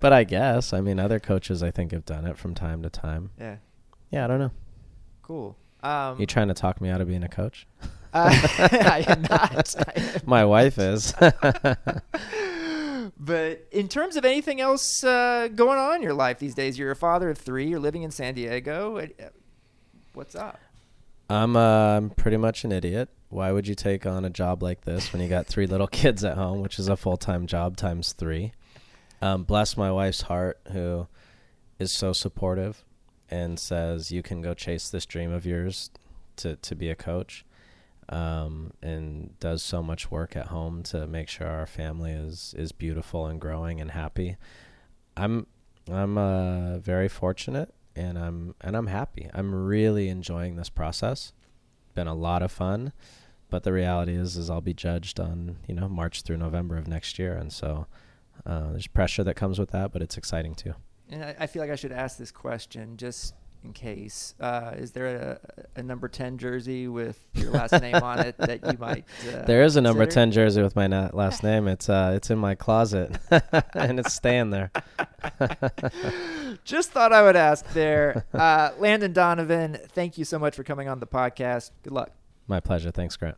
but 0.00 0.12
I 0.12 0.24
guess, 0.24 0.72
I 0.72 0.80
mean, 0.80 0.98
other 0.98 1.18
coaches 1.20 1.62
I 1.62 1.70
think 1.70 1.92
have 1.92 2.04
done 2.04 2.26
it 2.26 2.36
from 2.38 2.54
time 2.54 2.82
to 2.82 2.90
time. 2.90 3.30
Yeah. 3.38 3.56
Yeah, 4.10 4.24
I 4.24 4.26
don't 4.28 4.38
know. 4.38 4.50
Cool. 5.22 5.56
Um, 5.82 6.18
You 6.20 6.26
trying 6.26 6.48
to 6.48 6.54
talk 6.54 6.80
me 6.80 6.88
out 6.90 7.00
of 7.00 7.08
being 7.08 7.22
a 7.22 7.28
coach? 7.28 7.66
uh, 8.12 8.30
I 8.58 9.04
am 9.08 9.22
not. 9.22 9.74
I 9.78 9.92
am 10.00 10.20
My 10.26 10.44
wife 10.44 10.78
is. 10.78 11.12
But 13.18 13.66
in 13.70 13.88
terms 13.88 14.16
of 14.16 14.24
anything 14.24 14.60
else 14.60 15.02
uh, 15.04 15.48
going 15.54 15.78
on 15.78 15.96
in 15.96 16.02
your 16.02 16.12
life 16.12 16.38
these 16.38 16.54
days, 16.54 16.78
you're 16.78 16.90
a 16.90 16.96
father 16.96 17.30
of 17.30 17.38
three. 17.38 17.66
You're 17.66 17.78
living 17.80 18.02
in 18.02 18.10
San 18.10 18.34
Diego. 18.34 18.98
Uh, 18.98 19.06
What's 20.12 20.34
up? 20.34 20.58
I'm 21.30 21.56
uh, 21.56 21.96
I'm 21.96 22.10
pretty 22.10 22.36
much 22.36 22.64
an 22.64 22.72
idiot. 22.72 23.08
Why 23.28 23.52
would 23.52 23.66
you 23.66 23.74
take 23.74 24.06
on 24.06 24.24
a 24.24 24.30
job 24.30 24.62
like 24.62 24.82
this 24.82 25.12
when 25.12 25.20
you 25.20 25.28
got 25.28 25.46
three 25.46 25.66
little 25.66 25.86
kids 25.88 26.24
at 26.24 26.36
home, 26.36 26.62
which 26.62 26.78
is 26.78 26.88
a 26.88 26.96
full 26.96 27.16
time 27.16 27.46
job 27.46 27.76
times 27.76 28.12
three? 28.12 28.52
Um, 29.20 29.44
bless 29.44 29.76
my 29.76 29.90
wife's 29.90 30.22
heart, 30.22 30.60
who 30.72 31.08
is 31.78 31.92
so 31.92 32.12
supportive 32.12 32.84
and 33.28 33.58
says 33.58 34.12
you 34.12 34.22
can 34.22 34.40
go 34.40 34.54
chase 34.54 34.88
this 34.88 35.06
dream 35.06 35.32
of 35.32 35.44
yours 35.46 35.90
to 36.36 36.56
to 36.56 36.74
be 36.74 36.90
a 36.90 36.94
coach, 36.94 37.44
um, 38.08 38.72
and 38.82 39.38
does 39.40 39.62
so 39.62 39.82
much 39.82 40.10
work 40.10 40.36
at 40.36 40.46
home 40.46 40.82
to 40.84 41.06
make 41.06 41.28
sure 41.28 41.46
our 41.46 41.66
family 41.66 42.12
is 42.12 42.54
is 42.56 42.72
beautiful 42.72 43.26
and 43.26 43.40
growing 43.40 43.80
and 43.80 43.90
happy. 43.92 44.36
I'm 45.16 45.46
I'm 45.90 46.18
uh, 46.18 46.78
very 46.78 47.08
fortunate 47.08 47.72
and 47.94 48.18
I'm 48.18 48.54
and 48.60 48.76
I'm 48.76 48.86
happy. 48.86 49.30
I'm 49.32 49.54
really 49.54 50.08
enjoying 50.08 50.56
this 50.56 50.68
process. 50.68 51.32
Been 51.96 52.06
a 52.06 52.14
lot 52.14 52.42
of 52.42 52.52
fun, 52.52 52.92
but 53.50 53.64
the 53.64 53.72
reality 53.72 54.14
is 54.14 54.36
is 54.36 54.50
I'll 54.50 54.60
be 54.60 54.74
judged 54.74 55.18
on 55.18 55.56
you 55.66 55.74
know 55.74 55.88
March 55.88 56.22
through 56.22 56.36
November 56.36 56.76
of 56.76 56.86
next 56.86 57.18
year, 57.18 57.34
and 57.34 57.50
so 57.52 57.86
uh, 58.44 58.70
there's 58.70 58.86
pressure 58.86 59.24
that 59.24 59.34
comes 59.34 59.58
with 59.58 59.70
that, 59.70 59.92
but 59.92 60.02
it's 60.02 60.16
exciting 60.16 60.54
too. 60.54 60.74
And 61.10 61.24
I, 61.24 61.34
I 61.40 61.46
feel 61.46 61.62
like 61.62 61.70
I 61.70 61.76
should 61.76 61.92
ask 61.92 62.18
this 62.18 62.30
question 62.30 62.96
just 62.98 63.34
in 63.64 63.72
case. 63.72 64.34
Uh, 64.38 64.72
is 64.76 64.92
there 64.92 65.06
a, 65.76 65.80
a 65.80 65.82
number 65.82 66.06
10 66.08 66.38
jersey 66.38 66.86
with 66.86 67.18
your 67.34 67.50
last 67.50 67.72
name 67.80 67.96
on 67.96 68.20
it 68.20 68.36
that 68.38 68.60
you 68.70 68.78
might. 68.78 69.04
Uh, 69.26 69.42
there 69.42 69.62
is 69.62 69.76
a 69.76 69.80
number 69.80 70.04
consider? 70.04 70.20
ten 70.20 70.32
jersey 70.32 70.62
with 70.62 70.76
my 70.76 70.86
na- 70.86 71.10
last 71.12 71.42
name. 71.50 71.66
It's 71.66 71.88
uh 71.88 72.12
it's 72.14 72.30
in 72.30 72.38
my 72.38 72.54
closet, 72.54 73.18
and 73.74 73.98
it's 73.98 74.12
staying 74.12 74.50
there. 74.50 74.70
Just 76.66 76.90
thought 76.90 77.12
I 77.12 77.22
would 77.22 77.36
ask 77.36 77.64
there. 77.72 78.24
Uh, 78.36 78.70
Landon 78.78 79.12
Donovan, 79.12 79.78
thank 79.92 80.18
you 80.18 80.24
so 80.24 80.38
much 80.38 80.54
for 80.54 80.62
coming 80.62 80.88
on 80.88 81.00
the 81.00 81.06
podcast. 81.06 81.70
Good 81.82 81.92
luck. 81.92 82.10
My 82.46 82.60
pleasure. 82.60 82.90
Thanks, 82.90 83.16
Grant. 83.16 83.36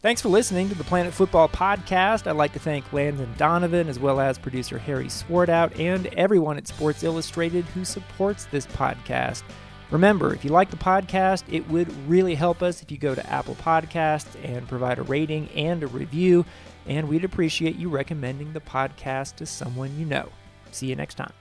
Thanks 0.00 0.20
for 0.20 0.28
listening 0.28 0.68
to 0.68 0.74
the 0.74 0.84
Planet 0.84 1.12
Fútbol 1.12 1.50
Podcast. 1.50 2.26
I'd 2.26 2.36
like 2.36 2.52
to 2.52 2.58
thank 2.60 2.92
Landon 2.92 3.32
Donovan, 3.36 3.88
as 3.88 3.98
well 3.98 4.20
as 4.20 4.38
producer 4.38 4.78
Harry 4.78 5.06
Swartout, 5.06 5.78
and 5.78 6.06
everyone 6.08 6.56
at 6.56 6.68
Sports 6.68 7.02
Illustrated 7.02 7.64
who 7.66 7.84
supports 7.84 8.44
this 8.46 8.66
podcast. 8.66 9.42
Remember, 9.90 10.32
if 10.32 10.44
you 10.44 10.50
like 10.50 10.70
the 10.70 10.76
podcast, 10.76 11.44
it 11.50 11.68
would 11.68 11.92
really 12.08 12.34
help 12.34 12.62
us 12.62 12.82
if 12.82 12.90
you 12.90 12.98
go 12.98 13.14
to 13.14 13.30
Apple 13.30 13.56
Podcasts 13.56 14.36
and 14.44 14.68
provide 14.68 14.98
a 14.98 15.02
rating 15.02 15.48
and 15.50 15.82
a 15.82 15.88
review, 15.88 16.44
and 16.86 17.08
we'd 17.08 17.24
appreciate 17.24 17.76
you 17.76 17.88
recommending 17.88 18.52
the 18.52 18.60
podcast 18.60 19.36
to 19.36 19.46
someone 19.46 19.98
you 19.98 20.06
know. 20.06 20.28
See 20.70 20.86
you 20.86 20.96
next 20.96 21.14
time. 21.14 21.32